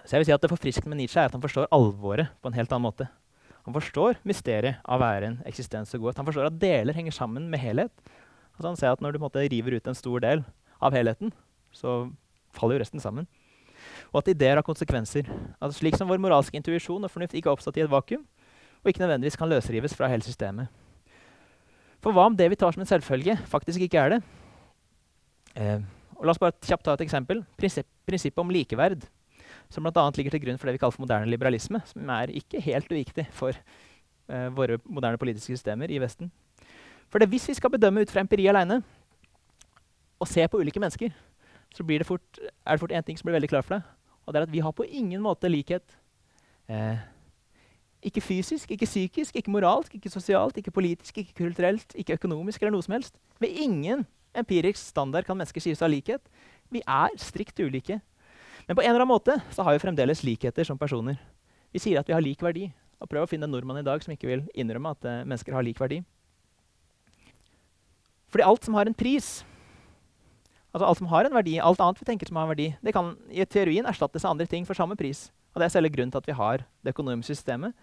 [0.04, 2.50] Så jeg vil si at Det forfriskende med Nietzsche er at han forstår alvoret på
[2.50, 3.08] en helt annen måte.
[3.64, 6.20] Han forstår mysteriet av å være en eksistens og godhet.
[6.20, 7.94] Han forstår at deler henger sammen med helhet.
[8.58, 10.44] Altså han ser at Når du måte, river ut en stor del
[10.84, 11.32] av helheten,
[11.72, 12.12] så
[12.52, 13.28] faller jo resten sammen.
[14.12, 15.30] Og at ideer har konsekvenser.
[15.62, 18.26] At slik som vår moralske intuisjon og fornuft ikke er oppstått i et vakuum,
[18.84, 20.68] og ikke nødvendigvis kan løsrives fra hele systemet.
[22.04, 24.22] For hva om det vi tar som en selvfølge, faktisk ikke er det?
[25.56, 25.80] Eh,
[26.18, 27.46] og la oss bare kjapt ta et eksempel.
[27.60, 29.06] Prinsipp, prinsippet om likeverd,
[29.72, 30.04] som bl.a.
[30.18, 33.30] ligger til grunn for det vi kaller for moderne liberalisme, som er ikke helt uviktig
[33.36, 36.32] for eh, våre moderne politiske systemer i Vesten.
[37.08, 38.82] For det, hvis vi skal bedømme ut fra empiri aleine
[40.20, 41.14] og se på ulike mennesker,
[41.74, 43.84] så det fort, er det fort én ting som blir veldig klar for deg.
[44.26, 45.84] Og det er at vi har på ingen måte likhet.
[46.70, 46.98] Eh,
[48.04, 52.76] ikke fysisk, ikke psykisk, ikke moralsk, ikke sosialt, ikke politisk, ikke kulturelt, ikke økonomisk eller
[52.76, 53.18] noe som helst.
[53.40, 54.06] Med ingen
[54.36, 56.22] empirisk standard kan mennesker sies å ha likhet.
[56.72, 58.00] Vi er strikt ulike.
[58.68, 61.20] Men på en eller annen måte så har vi fremdeles likheter som personer.
[61.74, 62.70] Vi sier at vi har lik verdi.
[63.02, 65.56] Og Prøv å finne en nordmann i dag som ikke vil innrømme at uh, mennesker
[65.56, 66.00] har lik verdi.
[68.32, 69.44] Fordi alt som har en pris,
[70.74, 72.94] altså alt som har en verdi, alt annet vi tenker som har en verdi, det
[72.96, 75.30] kan i teorien erstattes av andre ting for samme pris.
[75.54, 77.74] Og Det er selve grunnen til at vi har det økonomiske systemet.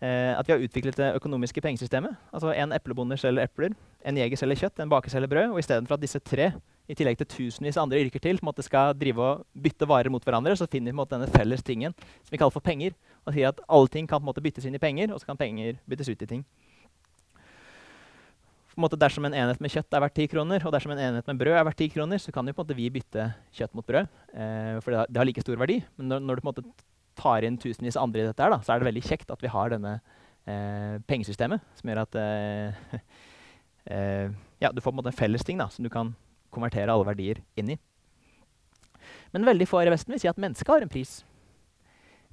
[0.00, 2.16] Eh, at vi har utviklet det økonomiske pengesystemet.
[2.32, 5.52] Altså En eplebonde selger epler, en jeger selger kjøtt, en baker selger brød.
[5.52, 6.52] Og istedenfor at disse tre
[6.88, 10.24] i tillegg til tusenvis av andre yrker til måte, skal drive og bytte varer mot
[10.24, 12.92] hverandre, så finner vi måte, denne felles tingen som vi kaller for penger.
[13.24, 15.78] Og sier at alle ting kan måte, byttes inn i penger, og så kan penger
[15.88, 16.44] byttes ut i ting.
[18.74, 21.02] På en måte Dersom en enhet med kjøtt er verdt 10 kroner, og dersom en
[21.02, 23.28] enhet med brød er verdt 10 kroner, så kan jo på en måte vi bytte
[23.54, 25.78] kjøtt mot brød, eh, for det har, det har, like stor verdi.
[25.98, 26.66] Men når, når, du på en måte
[27.18, 29.44] tar inn tusenvis av andre i dette, her, da, så er det veldig kjekt at
[29.44, 29.94] vi har denne
[30.50, 32.96] eh, pengesystemet, som gjør at eh,
[33.94, 36.14] eh, ja, du får på en måte en felles ting da, som du kan
[36.54, 37.78] konvertere alle verdier inn i.
[39.34, 41.22] Men veldig få her i Vesten vil si at mennesket har en pris.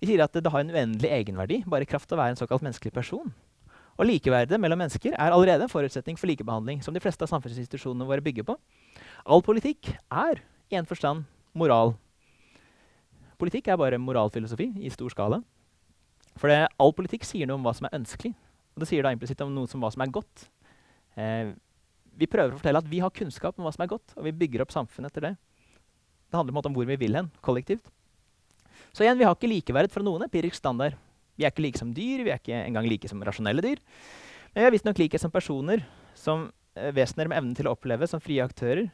[0.01, 2.65] Vi sier at det, det har en uendelig egenverdi, bare kraft å være en såkalt
[2.65, 3.33] menneskelig person.
[4.01, 8.07] Og likeverdet mellom mennesker er allerede en forutsetning for likebehandling, som de fleste av samfunnsinstitusjonene
[8.09, 8.55] våre bygger på.
[9.29, 10.41] All politikk er
[10.73, 11.93] i en forstand moral.
[13.37, 15.41] Politikk er bare moralfilosofi i stor skala.
[16.39, 18.33] For det, all politikk sier noe om hva som er ønskelig.
[18.73, 20.47] Og det sier da implisitt om noe som hva som er godt.
[21.19, 21.53] Eh,
[22.17, 24.33] vi prøver å fortelle at vi har kunnskap om hva som er godt, og vi
[24.41, 25.33] bygger opp samfunnet etter det.
[26.31, 27.85] Det handler på en måte om hvor vi vil hen, kollektivt.
[28.95, 30.97] Så igjen, vi har ikke likeverd fra noen empirisk standard.
[31.41, 33.79] Vi er ikke like som dyr, vi er ikke engang like som rasjonelle dyr.
[34.53, 35.81] Men vi har visstnok likhet som personer,
[36.13, 38.91] som eh, vesener med evnen til å oppleve, som frie aktører.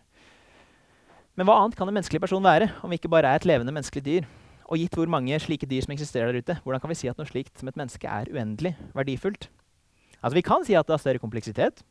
[1.36, 3.76] Men hva annet kan en menneskelig person være, om vi ikke bare er et levende
[3.76, 4.30] menneskelig dyr?
[4.72, 7.20] Og gitt hvor mange slike dyr som eksisterer der ute, hvordan kan vi si at
[7.20, 9.50] noe slikt som et menneske er uendelig verdifullt?
[10.22, 11.84] Altså, vi kan si at det har større kompleksitet.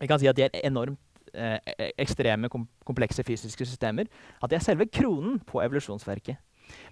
[0.00, 0.98] Vi kan si at de er enormt
[1.30, 4.10] eh, e-, ekstreme, kom komplekse fysiske systemer.
[4.42, 6.42] At de er selve kronen på evolusjonsverket.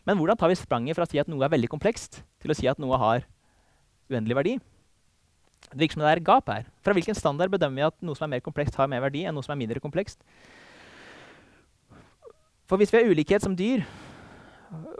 [0.08, 2.56] Men hvordan tar vi spranget fra å si at noe er veldig komplekst, til å
[2.56, 3.26] si at noe har
[4.08, 4.54] uendelig verdi?
[5.68, 6.68] Det virker som det er gap her.
[6.84, 9.36] Fra hvilken standard bedømmer vi at noe som er mer komplekst, har mer verdi enn
[9.36, 10.22] noe som er mindre komplekst?
[12.68, 13.84] For hvis vi har ulikhet som dyr,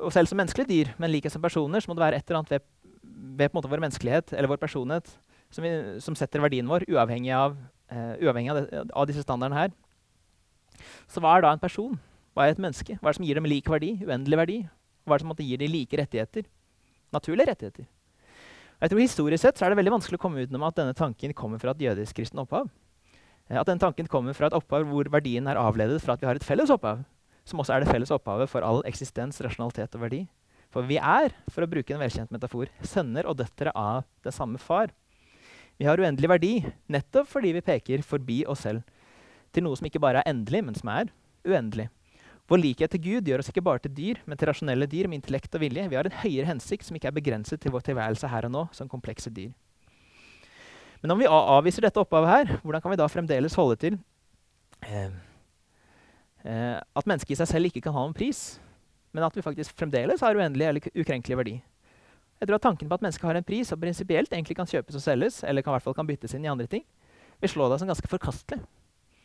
[0.01, 2.41] og selv som menneskelige dyr, men likhet som personer, så må det være et eller
[2.41, 2.69] annet ved,
[3.39, 5.11] ved vår menneskelighet eller vår personlighet
[5.53, 5.73] som, vi,
[6.05, 7.57] som setter verdien vår, uavhengig av,
[7.93, 9.75] uh, uavhengig av, det, av disse standardene her.
[11.11, 11.97] Så hva er da en person?
[12.35, 12.99] Hva er et menneske?
[12.99, 13.95] Hva er det som gir dem lik verdi?
[14.05, 14.59] Uendelig verdi?
[15.05, 16.49] Hva er det som gir dem like rettigheter?
[17.15, 17.89] Naturlige rettigheter.
[18.79, 21.33] Jeg tror Historisk sett så er det veldig vanskelig å komme utenom at denne tanken
[21.35, 22.69] kommer fra et jødisk-kristent opphav.
[23.49, 26.29] Eh, at denne tanken kommer fra et opphav hvor verdien er avledet fra at vi
[26.29, 27.03] har et felles opphav,
[27.49, 30.23] som også er det felles opphavet for all eksistens, rasjonalitet og verdi.
[30.71, 34.61] For vi er, for å bruke en velkjent metafor, sønner og døtre av den samme
[34.61, 34.93] far.
[35.81, 36.55] Vi har uendelig verdi
[36.91, 38.85] nettopp fordi vi peker forbi oss selv
[39.55, 41.11] til noe som ikke bare er endelig, men som er
[41.49, 41.89] uendelig.
[42.49, 45.21] Vår likhet til Gud gjør oss ikke bare til dyr, men til rasjonelle dyr med
[45.21, 45.85] intellekt og vilje.
[45.91, 48.63] Vi har en høyere hensikt som ikke er begrenset til vår tilværelse her og nå
[48.73, 49.51] som komplekse dyr.
[51.03, 53.99] Men om vi avviser dette opphavet her, hvordan kan vi da fremdeles holde til
[54.89, 55.13] eh,
[56.49, 58.57] eh, at mennesket i seg selv ikke kan ha noen pris,
[59.13, 61.57] men at vi faktisk fremdeles har uendelig eller ukrenkelig verdi?
[62.39, 64.97] Jeg tror at Tanken på at mennesket har en pris og prinsipielt egentlig kan kjøpes
[64.97, 66.85] og selges, eller kan, i hvert fall kan byttes inn i andre ting,
[67.43, 68.63] vil slå deg som ganske forkastelig.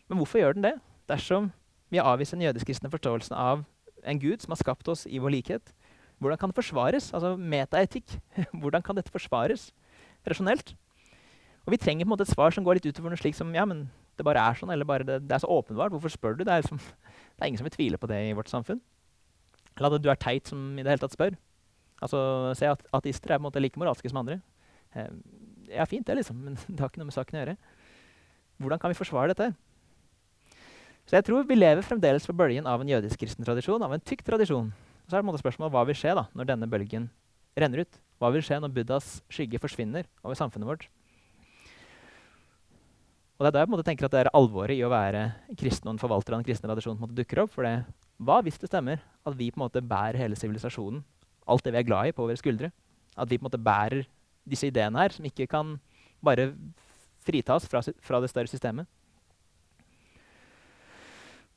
[0.09, 0.77] Men hvorfor gjør den det?
[1.09, 1.53] Dersom
[1.93, 3.61] vi har avvist den jødisk-kristne forståelsen av
[4.03, 5.73] en gud som har skapt oss i vår likhet.
[6.17, 7.11] Hvordan kan det forsvares?
[7.13, 8.15] Altså metaetikk.
[8.61, 9.67] Hvordan kan dette forsvares
[10.25, 10.73] rasjonelt?
[11.67, 13.53] Og Vi trenger på en måte et svar som går litt utover noe slik som
[13.53, 13.85] ja, men
[14.17, 15.93] det bare er sånn, eller bare det, det er så åpenbart.
[15.93, 16.43] Hvorfor spør du?
[16.43, 16.81] Det er, liksom,
[17.37, 18.81] det er ingen som vil tvile på det i vårt samfunn.
[19.77, 21.37] Eller at du er teit som i det hele tatt spør.
[22.01, 22.23] Altså,
[22.57, 24.39] Se at ateister er på en måte like moralske som andre.
[24.97, 25.13] Eh,
[25.77, 27.55] ja, fint det, liksom, men det har ikke noe med saken å gjøre.
[28.63, 29.51] Hvordan kan vi forsvare dette?
[29.51, 29.72] her?
[31.09, 34.23] Så jeg tror vi lever fremdeles på bølgen av en jødisk-kristen tradisjon, av en tykk
[34.23, 34.71] tradisjon.
[34.71, 37.09] Og Så er det spørsmålet hva vil skje da, når denne bølgen
[37.59, 37.99] renner ut?
[38.21, 40.87] Hva vil skje når Buddhas skygge forsvinner over samfunnet vårt?
[43.35, 44.93] Og Det er da jeg på en måte tenker at det er alvoret i å
[44.93, 45.25] være
[45.59, 47.51] kristen og en forvalter av den kristne tradisjonen på en måte dukker opp.
[47.51, 47.75] For det,
[48.23, 51.03] hva hvis det stemmer at vi på en måte bærer hele sivilisasjonen,
[51.51, 52.71] alt det vi er glad i, på våre skuldre?
[53.19, 54.05] At vi på en måte bærer
[54.47, 55.75] disse ideene her, som ikke kan
[56.23, 56.53] bare
[57.27, 58.87] fritas fra, fra det større systemet?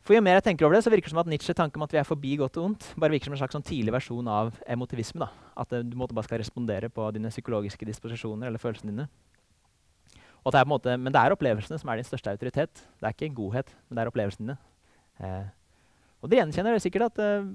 [0.06, 1.84] For Jo mer jeg tenker over det, så virker det som at Nietzsche tanken om
[1.88, 4.28] at vi er forbi godt og ondt, bare virker som en slags sånn tidlig versjon
[4.30, 5.18] av emotivisme.
[5.18, 5.50] da.
[5.58, 9.08] At uh, du måtte bare skal respondere på dine psykologiske disposisjoner eller følelsene dine.
[10.46, 12.84] Det måte, men det er opplevelsene som er din største autoritet.
[13.00, 14.58] Det er ikke godhet, men det er opplevelsene dine.
[15.18, 15.48] Eh,
[16.22, 17.48] og dere gjenkjenner sikkert at eh,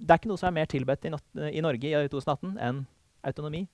[0.00, 1.12] det er ikke noe som er mer tilbedt i,
[1.50, 2.86] i, Norge i 2018 enn
[3.28, 3.66] autonomi.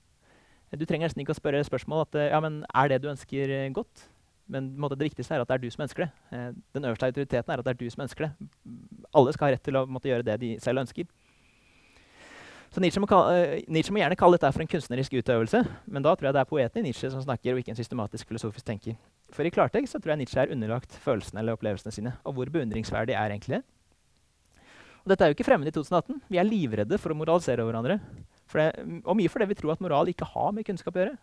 [0.75, 4.03] Du trenger nesten ikke å spørre spørsmål at ja, men er det du ønsker, godt.
[4.51, 6.11] Men måte, det viktigste er at det er du som ønsker det.
[6.35, 8.31] Eh, den øverste autoriteten er at det er du som ønsker det.
[9.15, 11.07] Alle skal ha rett til å måtte, gjøre det de selv ønsker.
[12.71, 15.59] Så Nietzsche må, uh, Nietzsche må, gjerne kalle dette for en kunstnerisk utøvelse,
[15.91, 18.29] men da tror jeg det er poeten i Nietzsche som snakker, og ikke en systematisk
[18.29, 18.95] filosofisk tenker.
[19.35, 22.13] For i klartekst så tror jeg Nietzsche er underlagt følelsene eller opplevelsene sine.
[22.23, 23.63] Og hvor beundringsverdig er egentlig det?
[25.01, 26.21] Og dette er jo ikke fremmed i 2018.
[26.31, 27.99] Vi er livredde for å moralisere over hverandre.
[28.51, 28.67] Det,
[29.03, 31.15] og mye fordi vi tror at moral ikke har med kunnskap å gjøre,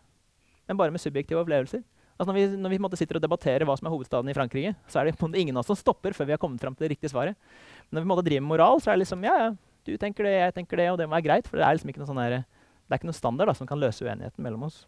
[0.69, 1.83] men bare med subjektive opplevelser.
[2.19, 4.99] Altså når vi, når vi sitter og debatterer hva som er hovedstaden i Frankrike, så
[4.99, 7.13] er det ingen av oss som stopper før vi har kommet fram til det riktige
[7.13, 7.39] svaret.
[7.89, 9.49] Men når vi driver med moral, så er det liksom ja, ja,
[9.87, 11.47] du tenker det, jeg tenker det, og det må være greit.
[11.47, 13.69] For det er liksom ikke noe, sånn her, det er ikke noe standard da, som
[13.69, 14.83] kan løse uenigheten mellom oss.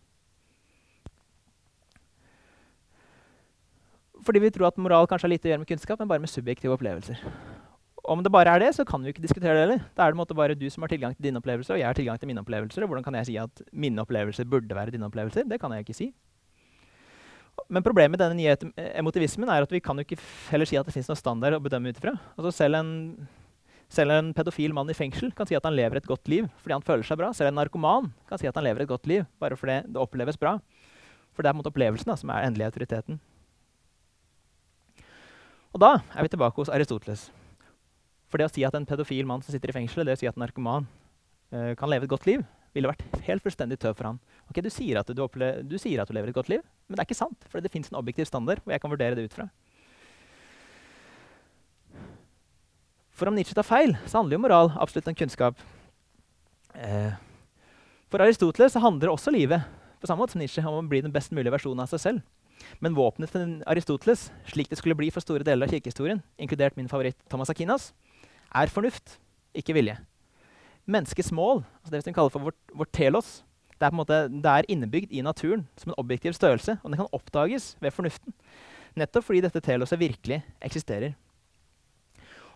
[4.25, 6.32] fordi vi tror at moral kanskje har lite å gjøre med kunnskap, men bare med
[6.32, 7.21] subjektive opplevelser.
[8.11, 9.84] Om det bare er det, så kan vi ikke diskutere det heller.
[9.97, 12.19] Da er det bare du som har tilgang til dine opplevelser, og jeg har tilgang
[12.19, 12.84] til mine opplevelser.
[12.84, 15.45] Og hvordan kan jeg si at mine opplevelser burde være dine opplevelser?
[15.49, 16.09] Det kan jeg ikke si.
[17.72, 18.56] Men problemet med denne
[18.99, 20.20] emotivismen er at vi kan jo ikke
[20.52, 22.14] heller si at det fins noen standard å bedømme ut ifra.
[22.36, 22.82] Altså selv,
[23.91, 26.76] selv en pedofil mann i fengsel kan si at han lever et godt liv fordi
[26.76, 27.32] han føler seg bra.
[27.36, 30.39] Selv en narkoman kan si at han lever et godt liv bare fordi det oppleves
[30.39, 30.58] bra.
[31.32, 33.22] For det er opplevelsen da, som er endelig autoriteten.
[35.72, 37.30] Og da er vi tilbake hos Aristoteles.
[38.32, 40.28] For det å si at en pedofil mann som sitter i fengsel, det å si
[40.28, 40.88] at en narkoman
[41.56, 42.43] uh, kan leve et godt liv,
[42.76, 44.22] ville vært helt fullstendig tøv for han.
[44.51, 45.26] Ok, du sier, du,
[45.67, 47.49] du sier, at du lever et godt liv, men det er ikke sant.
[47.51, 49.49] For det fins en objektiv standard hvor jeg kan vurdere det ut fra.
[53.22, 55.59] For om Nietzsche tar feil, så handler jo moral absolutt om kunnskap.
[56.74, 57.13] Eh,
[58.11, 59.67] for Aristoteles handler også livet
[60.01, 62.24] på samme måte som Nietzsche, om å bli den best mulige versjonen av seg selv.
[62.82, 66.89] Men våpenet til Aristoteles, slik det skulle bli for store deler av kirkehistorien, inkludert min
[66.89, 67.91] favoritt Thomas Akinas,
[68.57, 69.19] er fornuft,
[69.57, 69.99] ikke vilje.
[70.92, 73.42] Menneskets mål, altså det vi kaller for vårt, vårt telos,
[73.82, 77.10] det er, måte, det er, innebygd i naturen som en objektiv størrelse, og den kan
[77.16, 78.36] oppdages ved fornuften.
[79.00, 81.16] Nettopp fordi dette teloset virkelig eksisterer.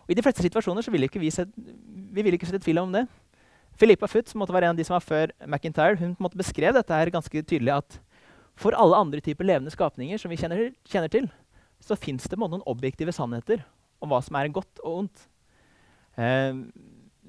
[0.06, 2.92] Og I de fleste situasjoner vil ikke vi, set, vi vil ikke sette tvil om
[2.94, 3.06] det.
[3.76, 7.10] Filippa Foot, som var en av de som var før McIntyre, hun beskrev dette her
[7.10, 7.98] ganske tydelig at
[8.56, 11.26] for alle andre typer levende skapninger som vi kjenner, kjenner til,
[11.82, 13.66] så fins det noen objektive sannheter
[14.00, 15.26] om hva som er godt og ondt.
[16.16, 16.54] Eh,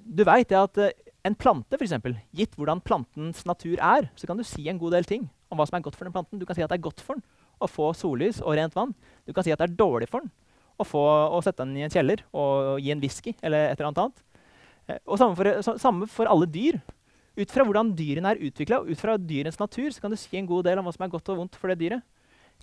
[0.07, 0.95] du veit at eh,
[1.27, 5.07] en plante, eksempel, gitt hvordan plantens natur er, så kan du si en god del
[5.07, 6.39] ting om hva som er godt for den planten.
[6.39, 7.25] Du kan si at det er godt for den
[7.57, 8.93] å få sollys og rent vann.
[9.25, 10.31] Du kan si at det er dårlig for den
[10.77, 11.01] å, få,
[11.33, 14.03] å sette den i en kjeller og gi en whisky eller et eller annet.
[14.05, 15.01] annet.
[15.09, 16.79] og samme for, samme for, alle dyr.
[17.37, 20.47] Ut fra hvordan dyrene er utvikla, ut fra dyrens natur, så kan du si en
[20.49, 22.05] god del om hva som er godt og vondt for det dyret.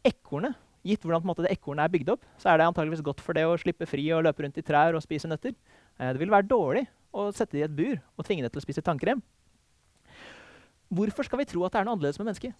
[0.02, 3.38] Ekornet, gitt hvordan måte, det ekornet er bygd opp, så er det antageligvis godt for
[3.38, 5.54] det å slippe fri og løpe rundt i trær og spise nøtter.
[5.98, 6.84] Eh, det vil være dårlig
[7.14, 9.22] å sette det i et bur og tvinge det til å spise tannkrem.
[10.94, 12.54] Hvorfor skal vi tro at det er noe annerledes med mennesket?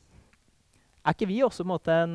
[1.05, 2.15] Er ikke vi også en, en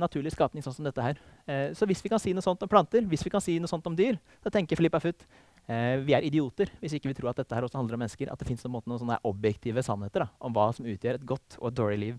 [0.00, 1.18] naturlig skapning sånn som dette her?
[1.44, 3.68] Eh, så hvis vi kan si noe sånt om planter, hvis vi kan si noe
[3.68, 5.26] sånt om dyr, så tenker Filippa Futt
[5.68, 8.32] eh, vi er idioter hvis ikke vi tror at dette her også handler om mennesker.
[8.32, 11.68] At det fins noen, noen objektive sannheter da, om hva som utgjør et godt og
[11.68, 12.18] et dårlig liv.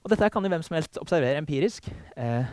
[0.00, 1.90] Og dette kan jo hvem som helst observere empirisk.
[2.16, 2.48] Eh,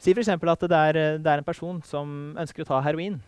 [0.00, 0.32] si f.eks.
[0.32, 3.20] at det er, det er en person som ønsker å ta heroin.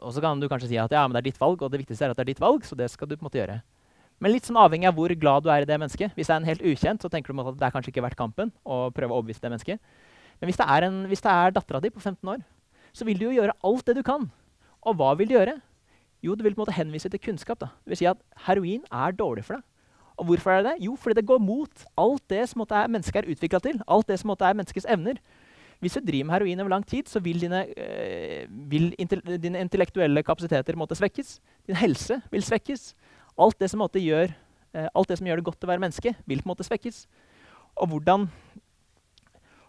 [0.00, 1.82] Og så kan du kanskje si at ja, men det er ditt valg, og det
[1.82, 2.64] viktigste er at det er ditt valg.
[2.64, 3.60] så det skal du på en måte gjøre.
[4.22, 6.14] Men litt sånn avhengig av hvor glad du er i det mennesket.
[6.14, 8.18] Hvis det er en helt ukjent, så tenker du at det er kanskje ikke verdt
[8.20, 9.82] kampen å prøve å overbevise det mennesket.
[10.38, 12.44] Men hvis det er, en, hvis er dattera di på 15 år,
[12.94, 14.28] så vil du jo gjøre alt det du kan.
[14.86, 15.56] Og hva vil du gjøre?
[16.22, 17.58] Jo, du vil på en måte henvise til kunnskap.
[17.58, 17.72] da.
[17.82, 19.66] Det vil si at heroin er dårlig for deg.
[20.20, 20.86] Og hvorfor er det det?
[20.86, 23.80] Jo, fordi det går mot alt det som er mennesket er utvikla til.
[23.88, 25.18] Alt det som er menneskets evner.
[25.82, 28.92] Hvis du driver med heroin over lang tid, så vil dine, øh, vil
[29.42, 31.40] dine intellektuelle kapasiteter måtte svekkes.
[31.66, 32.92] Din helse vil svekkes.
[33.38, 34.30] Alt det, som, gjør,
[34.74, 37.06] øh, alt det som gjør det godt å være menneske, vil på en måte svekkes.
[37.82, 38.28] Og hvordan,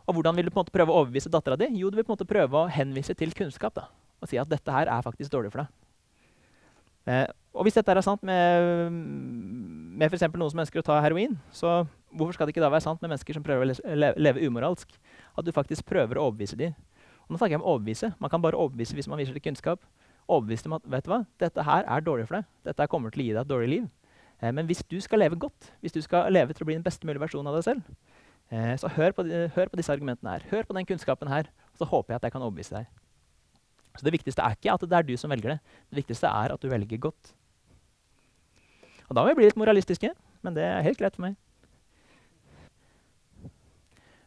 [0.05, 1.71] og hvordan vil du på en måte prøve å overbevise dattera di?
[1.81, 3.73] Jo, du vil på en måte prøve å henvise til kunnskap.
[3.73, 3.87] Da,
[4.21, 5.73] og si at dette her er faktisk dårlig for deg.
[7.09, 8.93] Eh, og hvis dette er sant med,
[9.97, 11.83] med for noen som ønsker å ta heroin, så
[12.13, 14.93] hvorfor skal det ikke da være sant med mennesker som prøver å le leve umoralsk?
[15.37, 16.75] At du faktisk prøver å overbevise dem.
[17.29, 18.13] Nå snakker jeg om overbevise.
[18.21, 19.83] Man kan bare overbevise hvis man viser til kunnskap.
[20.27, 22.49] Overbevise dem at vet du hva, dette her er dårlig for deg.
[22.67, 23.87] Dette kommer til å gi deg et dårlig liv.
[24.39, 26.85] Eh, men hvis du skal leve godt, hvis du skal leve til å bli den
[26.85, 27.93] beste mulige versjonen av deg selv,
[28.51, 29.25] eh, så hør på,
[29.55, 30.47] hør på, disse argumentene her.
[30.51, 31.49] Hør på den kunnskapen her.
[31.79, 32.91] Så håper jeg at jeg kan overbevise deg.
[33.93, 35.59] Så Det viktigste er ikke at det er du som velger det.
[35.91, 37.33] Det viktigste er at du velger godt.
[39.09, 40.09] Og Da må vi bli litt moralistiske,
[40.41, 41.35] men det er helt greit for meg.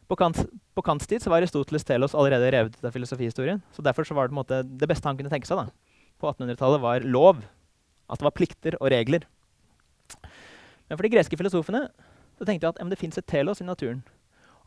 [0.07, 0.83] På Kants, på
[1.27, 3.61] var Aristoteles Telos allerede revet ut av filosofihistorien.
[3.75, 5.67] så Derfor så var det, måte, det beste han kunne tenke seg da,
[6.19, 7.41] på 1800-tallet, var lov.
[8.07, 9.27] At det var plikter og regler.
[10.87, 11.89] Men for de greske filosofene
[12.37, 13.99] så tenkte jeg at det fins et telos i naturen.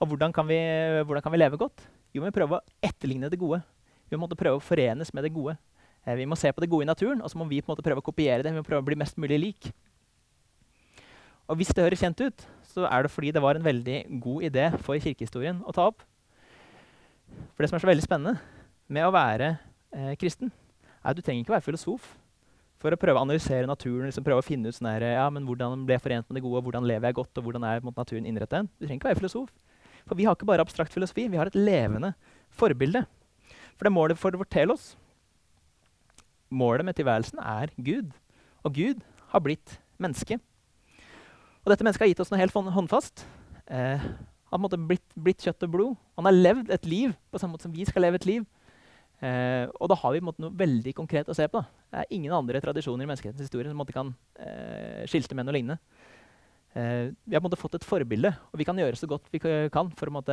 [0.01, 0.59] Og hvordan kan, vi,
[1.07, 1.87] hvordan kan vi leve godt?
[2.13, 3.63] Jo, vi må prøve å etterligne det gode.
[4.11, 5.55] Vi må prøve å forenes med det gode.
[6.05, 7.77] Eh, vi må se på det gode i naturen, og så må vi på en
[7.77, 8.53] måte prøve å kopiere det.
[8.53, 9.71] Vi må prøve å bli mest mulig lik.
[11.51, 14.47] Og hvis det høres kjent ut, så er det fordi det var en veldig god
[14.47, 16.05] idé for kirkehistorien å ta opp.
[17.55, 18.39] For det som er så veldig spennende
[18.91, 19.53] med å være
[19.95, 20.53] eh, kristen,
[21.01, 22.07] er at du trenger ikke være filosof
[22.81, 24.09] for å prøve å analysere naturen.
[24.09, 26.65] Liksom prøve å finne ut sånn ja, men hvordan ble jeg forent med det gode,
[26.67, 28.71] hvordan lever jeg godt, og hvordan er måte, naturen innrettet.
[28.79, 29.53] Du trenger ikke være filosof.
[30.09, 32.15] For vi har ikke bare abstrakt filosofi, vi har et levende
[32.57, 33.05] forbilde.
[33.77, 34.95] For det målet for vårt telos,
[36.51, 38.11] Målet med tilværelsen er Gud.
[38.67, 40.41] Og Gud har blitt menneske.
[41.61, 43.27] Og dette mennesket har gitt oss noe helt håndfast.
[43.69, 44.01] Eh,
[44.51, 45.99] Han har blitt, blitt, kjøtt og blod.
[46.19, 48.47] Han har levd et liv på samme måte som vi skal leve et liv.
[49.21, 51.61] Eh, og da har vi måte, noe veldig konkret å se på.
[51.93, 55.55] Det er ingen andre tradisjoner i menneskehetens historie som måte, kan eh, skilte med noe
[55.55, 55.79] lignende.
[56.75, 59.93] Eh, vi har måte, fått et forbilde, og vi kan gjøre så godt vi kan
[59.99, 60.25] for å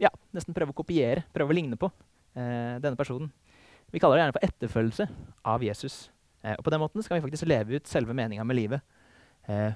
[0.00, 1.88] ja, nesten prøve å kopiere, prøve å ligne på
[2.34, 3.30] eh, denne personen.
[3.94, 5.08] Vi kaller det gjerne for etterfølgelse
[5.54, 5.98] av Jesus.
[6.42, 8.82] Eh, og på den måten skal vi faktisk leve ut selve meninga med livet.
[9.46, 9.72] Eh,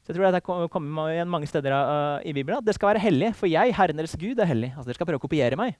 [0.00, 3.34] Så jeg tror det kommer igjen mange steder uh, i Bibelen det skal være hellig,
[3.36, 4.72] for jeg, Herren deres Gud, er hellig.
[4.74, 5.76] Altså Dere skal prøve å kopiere meg.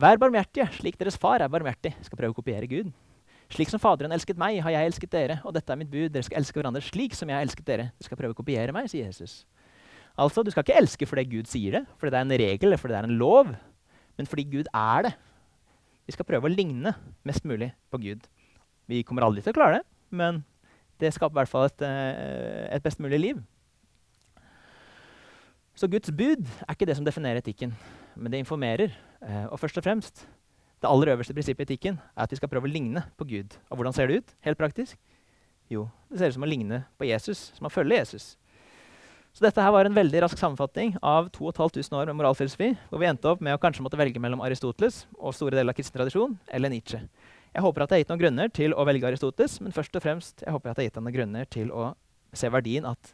[0.00, 1.92] Vær barmhjertige, slik deres far er barmhjertig.
[2.06, 2.88] Skal prøve å kopiere Gud.
[3.52, 5.36] Slik som Faderen elsket meg, har jeg elsket dere.
[5.44, 6.08] Og dette er mitt bud.
[6.14, 7.90] Dere skal elske hverandre slik som jeg har elsket dere.
[7.92, 9.42] Dere skal prøve å kopiere meg, sier Jesus.
[10.16, 12.80] Altså, Du skal ikke elske fordi Gud sier det, fordi det er en regel eller
[12.80, 13.54] fordi det er en lov,
[14.16, 15.14] men fordi Gud er det.
[16.06, 16.94] Vi skal prøve å ligne
[17.26, 18.26] mest mulig på Gud.
[18.86, 20.42] Vi kommer aldri til å klare det, men
[21.00, 23.42] det skaper i hvert fall et, eh, et, best mulig liv.
[25.74, 27.74] Så Guds bud er ikke det som definerer etikken,
[28.14, 28.94] men det informerer.
[29.22, 30.26] Eh, og først og fremst,
[30.80, 33.58] det aller øverste prinsippet i etikken er at vi skal prøve å ligne på Gud.
[33.70, 34.98] Og hvordan ser det ut, helt praktisk?
[35.70, 38.34] Jo, det ser ut som å ligne på Jesus, som å følge Jesus.
[39.34, 43.08] Så dette her var en veldig rask sammenfatning av 2500 år med moralfilosofi, hvor vi
[43.08, 46.36] endte opp med å kanskje måtte velge mellom Aristoteles og store deler av kristen tradisjon,
[46.54, 47.00] eller Nietzsche.
[47.54, 50.02] Jeg håper at jeg har gitt noen grunner til å velge Aristoteles, men først og
[50.02, 51.92] fremst jeg håper at jeg har gitt noen grunner til å
[52.34, 53.12] se verdien at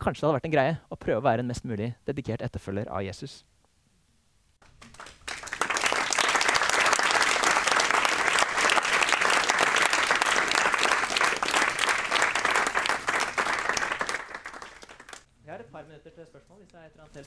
[0.00, 2.88] kanskje det hadde vært en greie å prøve å være en mest mulig dedikert etterfølger
[2.88, 3.42] av Jesus.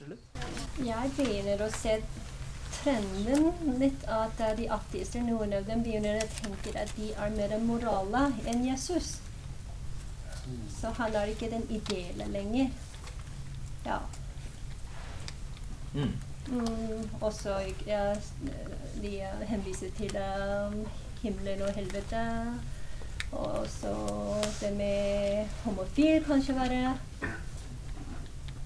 [0.02, 0.18] Jeg.
[0.82, 2.00] Jeg begynner å se
[2.84, 7.58] trenden litt at de ateister, noen av dem begynner å tenke at de er mer
[7.66, 9.20] morale enn Jesus.
[10.80, 12.72] Så han er ikke den ideelle lenger.
[13.86, 14.00] Ja.
[15.94, 16.14] Mm.
[16.48, 18.16] Mm, også ja,
[19.02, 19.12] de
[19.48, 20.88] henviser til um,
[21.22, 22.26] himmelen og helvete.
[23.32, 23.94] Og så
[24.62, 26.98] det med homofil kanskje være.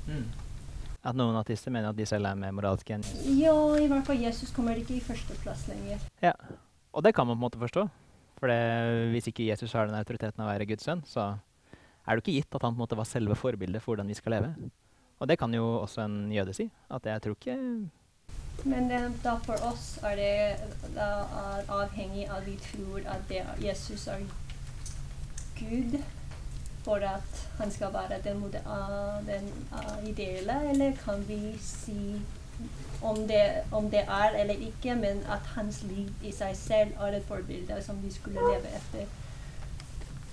[0.07, 0.25] Mm.
[1.05, 3.25] At noen artister mener at de selv er mer moralske enn Jesus?
[3.37, 6.01] Ja, i hvert fall Jesus kommer ikke i førsteplass lenger.
[6.23, 6.33] Ja,
[6.95, 7.83] Og det kan man på en måte forstå.
[8.39, 11.35] For det, hvis ikke Jesus har den autoriteten av å være Guds sønn, så
[12.05, 14.17] er det ikke gitt at han på en måte var selve forbildet for hvordan vi
[14.17, 14.71] skal leve.
[15.19, 16.69] Og det kan jo også en jøde si.
[16.91, 17.55] At jeg tror ikke
[18.65, 20.33] Men det, da for oss er det
[20.95, 24.23] er avhengig av vi tror at det, Jesus er
[25.59, 25.99] Gud
[26.85, 32.21] for at han skal være den, uh, den uh, ideelle, eller kan vi si
[33.01, 37.17] om det, om det, er eller ikke, men at hans liv i seg selv er
[37.17, 39.05] et forbilde som vi skulle leve etter.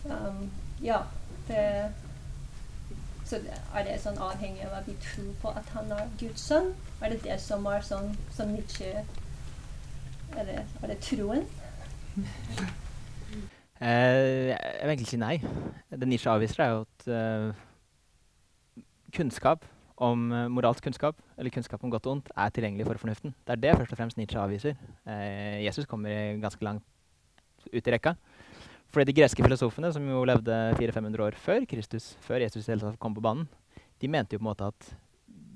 [0.04, 0.50] Um,
[0.82, 0.98] ja,
[1.48, 1.92] det,
[3.24, 3.40] så
[3.74, 6.72] er det sånn avhengig av hva vi tror på at han er Guds sønn?
[7.00, 8.92] Er det det som er sånn som Nietzsche
[10.36, 11.46] Er er det troen?
[13.82, 15.36] Eh, jeg vil egentlig si nei.
[15.90, 18.84] Det Nisha avviser, er jo at uh,
[19.16, 19.64] kunnskap
[20.02, 23.34] om uh, moralsk kunnskap, eller kunnskap om godt og ondt, er tilgjengelig for fornuften.
[23.42, 24.78] Det er det først og fremst Nietzsche avviser.
[25.02, 26.86] Uh, Jesus kommer ganske langt
[27.72, 28.14] ut i rekka.
[28.92, 32.68] Fordi de greske filosofene, som jo levde 400-500 år før Kristus, før Jesus
[33.02, 33.48] kom på banen,
[33.98, 34.92] de mente jo på en måte at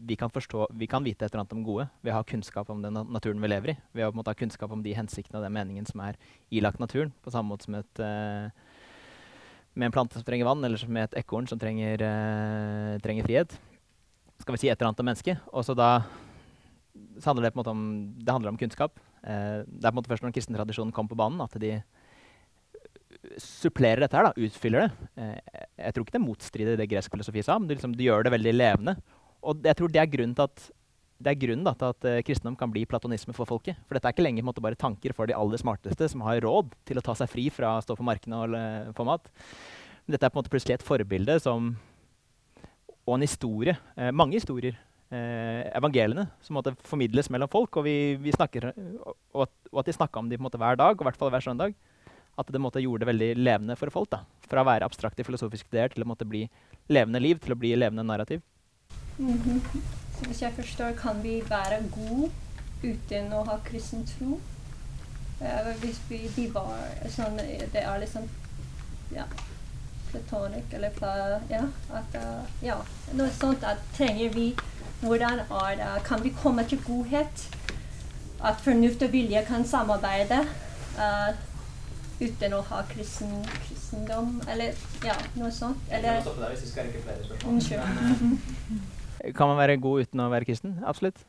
[0.06, 2.68] vi kan, forstå, vi kan vite et eller annet om gode ved å ha kunnskap
[2.70, 3.76] om den naturen vi lever i.
[3.96, 6.18] Ved å måte, ha kunnskap om de hensiktene og den meningen som er
[6.54, 7.10] ilagt naturen.
[7.24, 8.46] På samme måte som et, uh,
[9.74, 13.26] med en plante som trenger vann, eller som med et ekorn som trenger, uh, trenger,
[13.26, 13.58] frihet.
[14.44, 15.50] Skal vi si et eller annet om mennesket.
[15.50, 15.90] Og så da
[17.18, 17.84] så handler det på en måte om,
[18.20, 19.02] det handler om kunnskap.
[19.26, 21.58] Uh, det er på en måte først når den kristne tradisjonen kom på banen, at
[21.58, 21.80] de
[23.42, 25.30] supplerer dette her, da, utfyller det.
[25.80, 28.32] jeg tror ikke det motstrider det gresk filosofi sa, men det, liksom, de gjør det
[28.36, 28.94] veldig levende
[29.42, 30.70] og jeg tror det er grunnen til at
[31.16, 33.78] det er grunnen da, til at uh, kristendom kan bli platonisme for folket.
[33.88, 36.74] For dette er ikke lenger måte, bare tanker for de aller smarteste som har råd
[36.88, 39.30] til å ta seg fri fra å stå på markene og uh, få mat.
[40.04, 41.72] Men dette er på en måte plutselig et forbilde som,
[43.06, 43.76] og en historie.
[43.96, 44.82] Uh, mange historier.
[45.06, 47.76] evangeliene som måte, formidles mellom folk.
[47.78, 51.06] Og, vi, vi snakker, og, og at de snakka om dem hver dag, og i
[51.06, 51.76] hvert fall hver søndag.
[52.36, 54.10] At det måte, gjorde det veldig levende for folk.
[54.10, 54.24] da.
[54.50, 56.42] Fra å være abstrakte filosofiske ideer til å måtte bli
[56.90, 58.42] levende liv, til å bli levende narrativ.
[59.18, 59.80] Mm -hmm.
[60.18, 62.30] Så hvis jeg forstår, kan vi være gode
[62.82, 64.40] uten å ha kristen tro?
[65.40, 67.36] Uh, hvis vi bevarer sånn
[67.72, 68.22] Det er liksom
[69.12, 69.24] ja,
[70.10, 71.10] platonic eller pla,
[71.50, 71.60] ja,
[71.92, 72.76] at, uh, ja,
[73.12, 74.46] noe sånt at trenger vi
[75.00, 77.48] Hvordan er det Kan vi komme til godhet?
[78.40, 80.40] At fornuft og vilje kan samarbeide?
[80.96, 81.36] Uh,
[82.20, 84.72] uten å ha kristen, kristendom, eller
[85.04, 85.82] ja, noe sånt.
[85.92, 86.22] Eller
[87.44, 87.82] Unnskyld.
[89.34, 90.76] Kan man være god uten å være kristen?
[90.86, 91.24] Absolutt.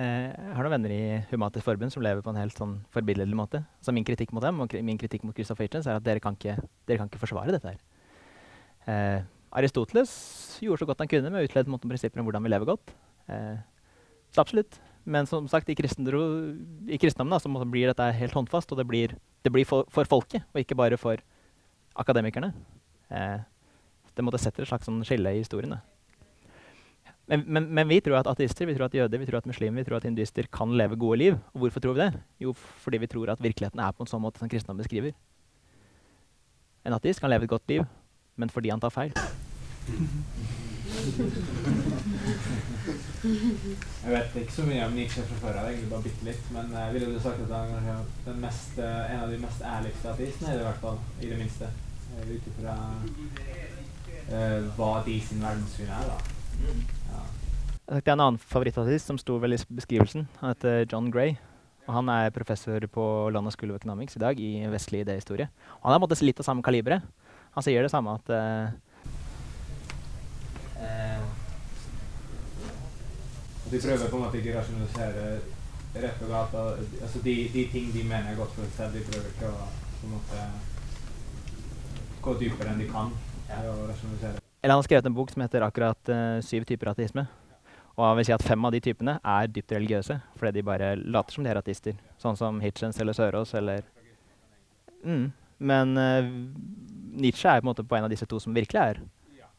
[0.00, 3.36] Eh, jeg har noen venner i Humatisk Forbund som lever på en helt sånn forbilledlig
[3.36, 3.60] måte.
[3.84, 6.38] Så min kritikk mot dem og min kritikk mot Christopher Hitchens er at dere kan
[6.38, 6.56] ikke,
[6.88, 7.82] dere kan ikke forsvare dette her.
[8.88, 9.20] Eh,
[9.52, 10.14] Aristoteles
[10.64, 12.94] gjorde så godt han kunne med å utlede noen prinsipper om hvordan vi lever godt.
[13.28, 13.60] Eh,
[14.32, 14.80] så absolutt.
[15.04, 15.76] Men som sagt, i, i
[17.02, 20.46] kristendommen da, så blir dette helt håndfast, og det blir, det blir for, for, folket,
[20.54, 21.20] og ikke bare for
[21.98, 22.52] akademikerne.
[23.10, 23.40] Eh,
[24.16, 25.74] det måtte sette et slags sånn skille i historien.
[25.74, 25.91] Da.
[27.32, 29.80] Men, men, men, vi tror at ateister, vi tror at jøder, vi tror at muslimer,
[29.80, 31.36] vi tror at hinduister kan leve gode liv.
[31.54, 32.20] Og hvorfor tror vi det?
[32.44, 35.14] Jo, fordi vi tror at virkeligheten er på en sånn måte som kristendom beskriver.
[36.84, 37.86] En ateist kan leve et godt liv,
[38.36, 39.16] men fordi han tar feil.
[44.02, 46.52] Jeg vet ikke så mye om Nietzsche fra før av, egentlig bare bitte litt.
[46.52, 50.12] Men jeg ville du sagt at han er den mest, en av de mest ærligste
[50.12, 51.00] ateistene, i hvert fall.
[51.22, 51.72] I det minste.
[52.28, 52.76] Ut ifra
[54.28, 56.41] uh, hva de sin verdenssyn er, da.
[56.60, 56.82] Mm.
[57.92, 60.28] tenkte en annen favorittartist som sto vel i beskrivelsen.
[60.40, 61.36] Han heter John Gray.
[61.88, 65.48] Og han er professor på London School of Economics i dag i vestlig idéhistorie.
[65.80, 67.02] Og han er på en måte litt av samme kaliberet.
[67.56, 68.70] Han sier det samme at uh,
[73.72, 75.26] De prøver på en måte ikke å rasjonalisere
[76.04, 76.54] rett og galt.
[77.00, 79.66] Altså de, de, ting de mener er godt for seg de prøver ikke å
[80.02, 80.38] på en måte
[82.22, 83.12] gå dypere enn de kan.
[83.48, 84.42] Ja.
[84.62, 87.26] Eller han har skrevet en bok som heter akkurat uh, 'Syv typer ateisme'.
[87.98, 90.94] Og han vil si at fem av de typene er dypt religiøse, fordi de bare
[90.96, 91.98] later som de er ateister.
[92.22, 93.82] Sånn som Hitchens eller Sørås eller
[95.04, 95.26] mm.
[95.62, 96.30] Men uh,
[97.12, 99.02] Nietzsche er på en måte på en av disse to som virkelig er,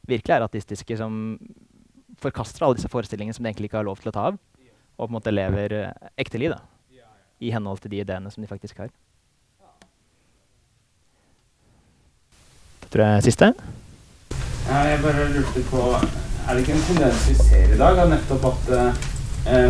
[0.07, 1.37] virkelig er ateistiske, som
[2.23, 4.39] forkaster alle disse forestillingene som de egentlig ikke har lov til å ta av,
[4.97, 6.59] og på en måte lever uh, ekte liv da,
[7.43, 8.91] i henhold til de ideene som de faktisk har.
[12.83, 13.53] Det tror jeg er siste.
[14.67, 15.79] Ja, jeg bare lurte på
[16.47, 19.01] Er det ikke en tendens vi ser i dag, av nettopp at uh,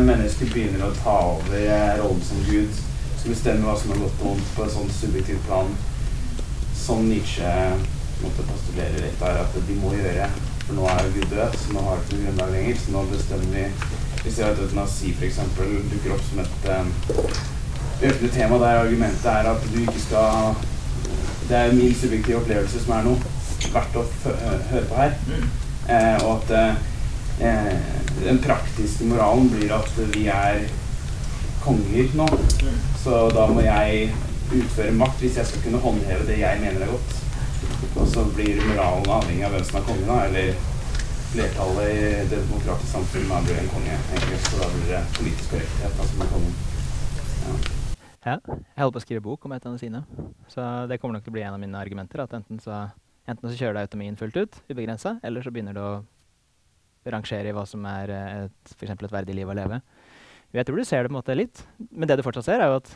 [0.05, 2.77] mennesker begynner å ta over uh, rollen som Gud,
[3.17, 5.73] som bestemmer hva som er godt og vondt på et sånt subjektivt plan,
[6.77, 7.49] som Nietzsche
[8.21, 10.29] måtte postulere litt der, at de må gjøre.
[10.63, 12.81] For nå er jo Gud død, så nå har vi ikke noe grunnlag lenger.
[12.83, 13.67] Så nå bestemmer vi
[14.23, 15.41] Vi ser at eutanasi f.eks.
[15.57, 16.93] dukker opp som et um,
[17.97, 20.53] økende tema der argumentet er at du ikke skal
[21.49, 23.33] Det er min subjektive opplevelse som er noe
[23.73, 24.05] verdt å
[24.71, 25.15] høre på her.
[25.27, 25.47] Mm.
[25.93, 27.77] Eh, og at eh,
[28.23, 30.63] den praktiske moralen blir at vi er
[31.63, 32.27] konger nå.
[32.63, 32.77] Mm.
[33.03, 34.11] Så da må jeg
[34.53, 37.19] utføre makt hvis jeg skal kunne håndheve det jeg mener er godt.
[37.99, 40.53] Og så blir moralen avhengig av hvem som er kongen, da, eller
[41.33, 43.99] flertallet i det demokratiske samfunnet da blir en konge.
[44.13, 44.41] Egentlig.
[44.47, 46.57] Så da blir det politisk korrekthet da, som er kongen.
[47.43, 47.55] Ja.
[48.31, 48.35] ja.
[48.45, 50.03] Jeg holder på å skrive bok om et av sine,
[50.51, 52.23] så det kommer nok til å bli en av mine argumenter.
[52.23, 52.85] at enten så
[53.29, 56.03] Enten så kjører du autonomien fullt ut, ubegrensa, eller så begynner du å
[57.13, 59.79] rangere i hva som er et, for et verdig liv å leve.
[60.53, 62.69] Jeg tror du ser det på en måte litt, men det du fortsatt ser, er
[62.69, 62.91] jo at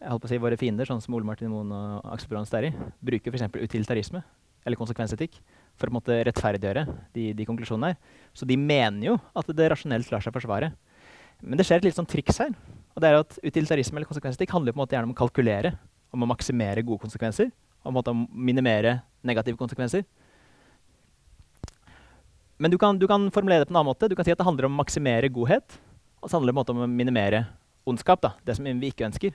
[0.00, 2.48] jeg holdt på å si våre fiender, sånn som Ole Martin Moen og Aksel Brand
[2.48, 2.70] Sterri,
[3.04, 3.50] bruker f.eks.
[3.60, 4.22] utilitarisme
[4.64, 5.36] eller konsekvensetikk
[5.80, 6.86] for å på en måte, rettferdiggjøre
[7.16, 8.16] de, de, konklusjonene her.
[8.36, 10.70] Så de mener jo at det rasjonelt lar seg forsvare.
[11.44, 12.52] Men det skjer et litt sånn triks her.
[12.94, 15.74] og det er at Utilitarisme eller konsekvensetikk handler på en måte gjerne om å kalkulere,
[16.12, 17.52] om å maksimere gode konsekvenser
[17.84, 20.04] og måte minimere negative konsekvenser.
[22.60, 24.08] Men du kan, du kan, formulere det på en annen måte.
[24.08, 25.78] Du kan si at det handler om å maksimere godhet.
[26.20, 27.46] Og så handler det om å minimere
[27.88, 28.20] ondskap.
[28.20, 29.32] Da, det som vi ikke ønsker.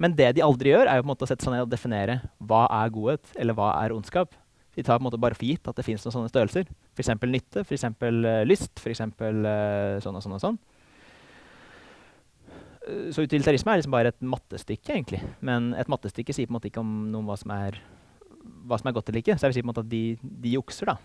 [0.00, 1.72] Men det de aldri gjør, er jo på en måte å sette seg ned og
[1.72, 4.38] definere hva er godhet, eller hva er ondskap.
[4.78, 6.70] De tar på en måte bare for gitt at det fins noen sånne størrelser.
[6.94, 7.10] F.eks.
[7.26, 7.88] nytte, f.eks.
[7.98, 9.02] Uh, lyst, f.eks.
[9.18, 10.60] Uh, sånn og sånn og sånn.
[12.90, 15.22] Eh, så utilitarisme er liksom bare et mattestykke, egentlig.
[15.46, 17.78] Men et mattestykke sier på en måte ikke om noe hva som er,
[18.66, 19.38] hva som er godt eller ikke.
[19.38, 20.98] Så jeg vil si på en måte at de, de jukser, da.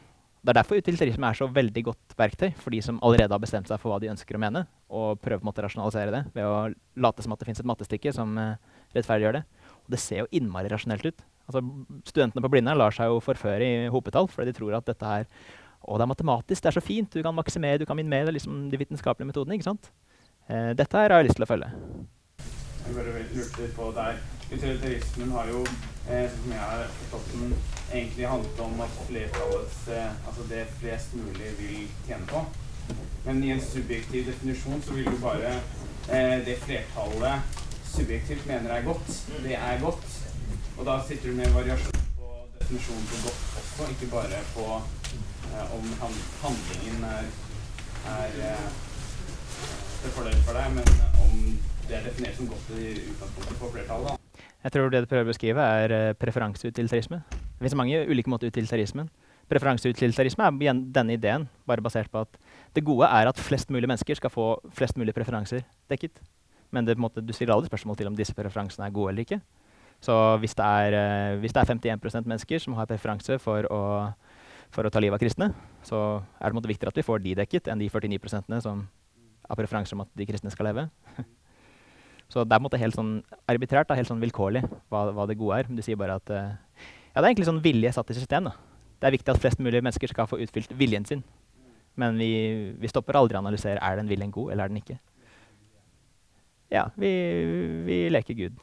[0.46, 3.70] Det er derfor utilitarisme er så veldig godt verktøy for de som allerede har bestemt
[3.70, 4.62] seg for hva de ønsker å mene,
[4.94, 6.60] og prøver på en måte å rasjonalisere det ved å
[7.02, 8.52] late som at det fins et mattestykke som uh,
[8.94, 9.42] rettferdiggjør det.
[9.88, 11.26] Og det ser jo innmari rasjonelt ut.
[11.50, 11.64] Altså,
[12.06, 15.26] studentene på Blindern lar seg jo forføre i hopetall fordi de tror at dette er
[15.26, 18.68] å, det er matematisk, det er så fint, du kan maksimere, du kan minimere liksom,
[18.70, 19.58] de vitenskapelige metodene.
[19.58, 19.90] ikke sant?
[20.48, 21.70] Eh, dette her har jeg lyst til å følge.
[22.86, 24.20] Jeg bare lurte på der.
[24.52, 25.64] Utilitarismen har jo,
[26.08, 27.56] eh, som jeg har forstått den,
[27.92, 32.44] egentlig handlet om at flertallets eh, Altså det flest mulig vil tjene på.
[33.26, 35.56] Men i en subjektiv definisjon så vil jo bare
[36.14, 37.42] eh, det flertallet
[37.90, 39.10] subjektivt mener er godt,
[39.44, 40.08] det er godt.
[40.78, 45.76] Og da sitter du med variasjon på definisjonen på godt også, ikke bare på eh,
[45.78, 45.94] om
[46.44, 47.32] handlingen er,
[48.14, 48.85] er eh,
[50.06, 50.90] til fordel for deg, men
[51.24, 51.38] om
[51.90, 54.12] det er definert som godt i utgangspunktet for flertallet.
[54.12, 54.44] da.
[54.66, 57.22] Jeg tror det du prøver å beskrive, er uh, preferanseutilitarisme.
[57.30, 59.10] Det finnes mange ulike måter utilitarismen.
[59.50, 62.38] Preferanseutilitarisme er denne ideen, bare basert på at
[62.74, 64.48] det gode er at flest mulig mennesker skal få
[64.78, 66.22] flest mulig preferanser dekket.
[66.74, 69.40] Men det, måte, du stiller aldri spørsmål til om disse preferansene er gode eller ikke.
[70.06, 73.82] Så hvis det er, uh, hvis det er 51% mennesker som har preferanse for å,
[74.74, 75.50] for å, ta livet av kristne,
[75.86, 76.04] så
[76.38, 78.86] er det måte, viktigere at vi får de dekket, enn de 49% som
[79.48, 80.88] har preferanser om at de kristne skal leve.
[82.32, 83.16] Så det er helt sånn
[83.48, 85.70] arbitrært, da, helt sånn vilkårlig, hva, hva, det gode er.
[85.70, 86.56] Du sier bare at uh,
[87.14, 88.50] Ja, det er egentlig sånn vilje satt i system.
[88.50, 88.56] da.
[89.00, 91.22] Det er viktig at flest mulig mennesker skal få utfylt viljen sin.
[91.96, 94.98] Men vi, vi stopper aldri å analysere er den viljen god, eller er den ikke.
[96.74, 97.12] Ja, vi,
[97.86, 98.58] vi leker Gud.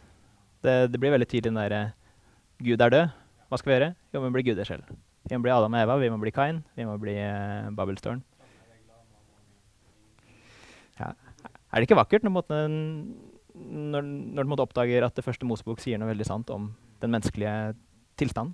[0.63, 1.83] Det, det, blir veldig tydelig den derre
[2.63, 3.17] Gud er død.
[3.49, 3.89] Hva skal vi gjøre?
[4.13, 4.91] Jo, vi må bli guder selv.
[5.29, 8.23] Vi må bli Adam og Eva, vi må bli Kain, vi må bli uh, Babelstårn.
[10.99, 11.13] Ja.
[11.73, 16.01] Er det ikke vakkert når, måtte, når, når du oppdager at det første Mosebok sier
[16.01, 16.71] noe veldig sant om
[17.01, 17.73] den menneskelige
[18.21, 18.53] tilstanden?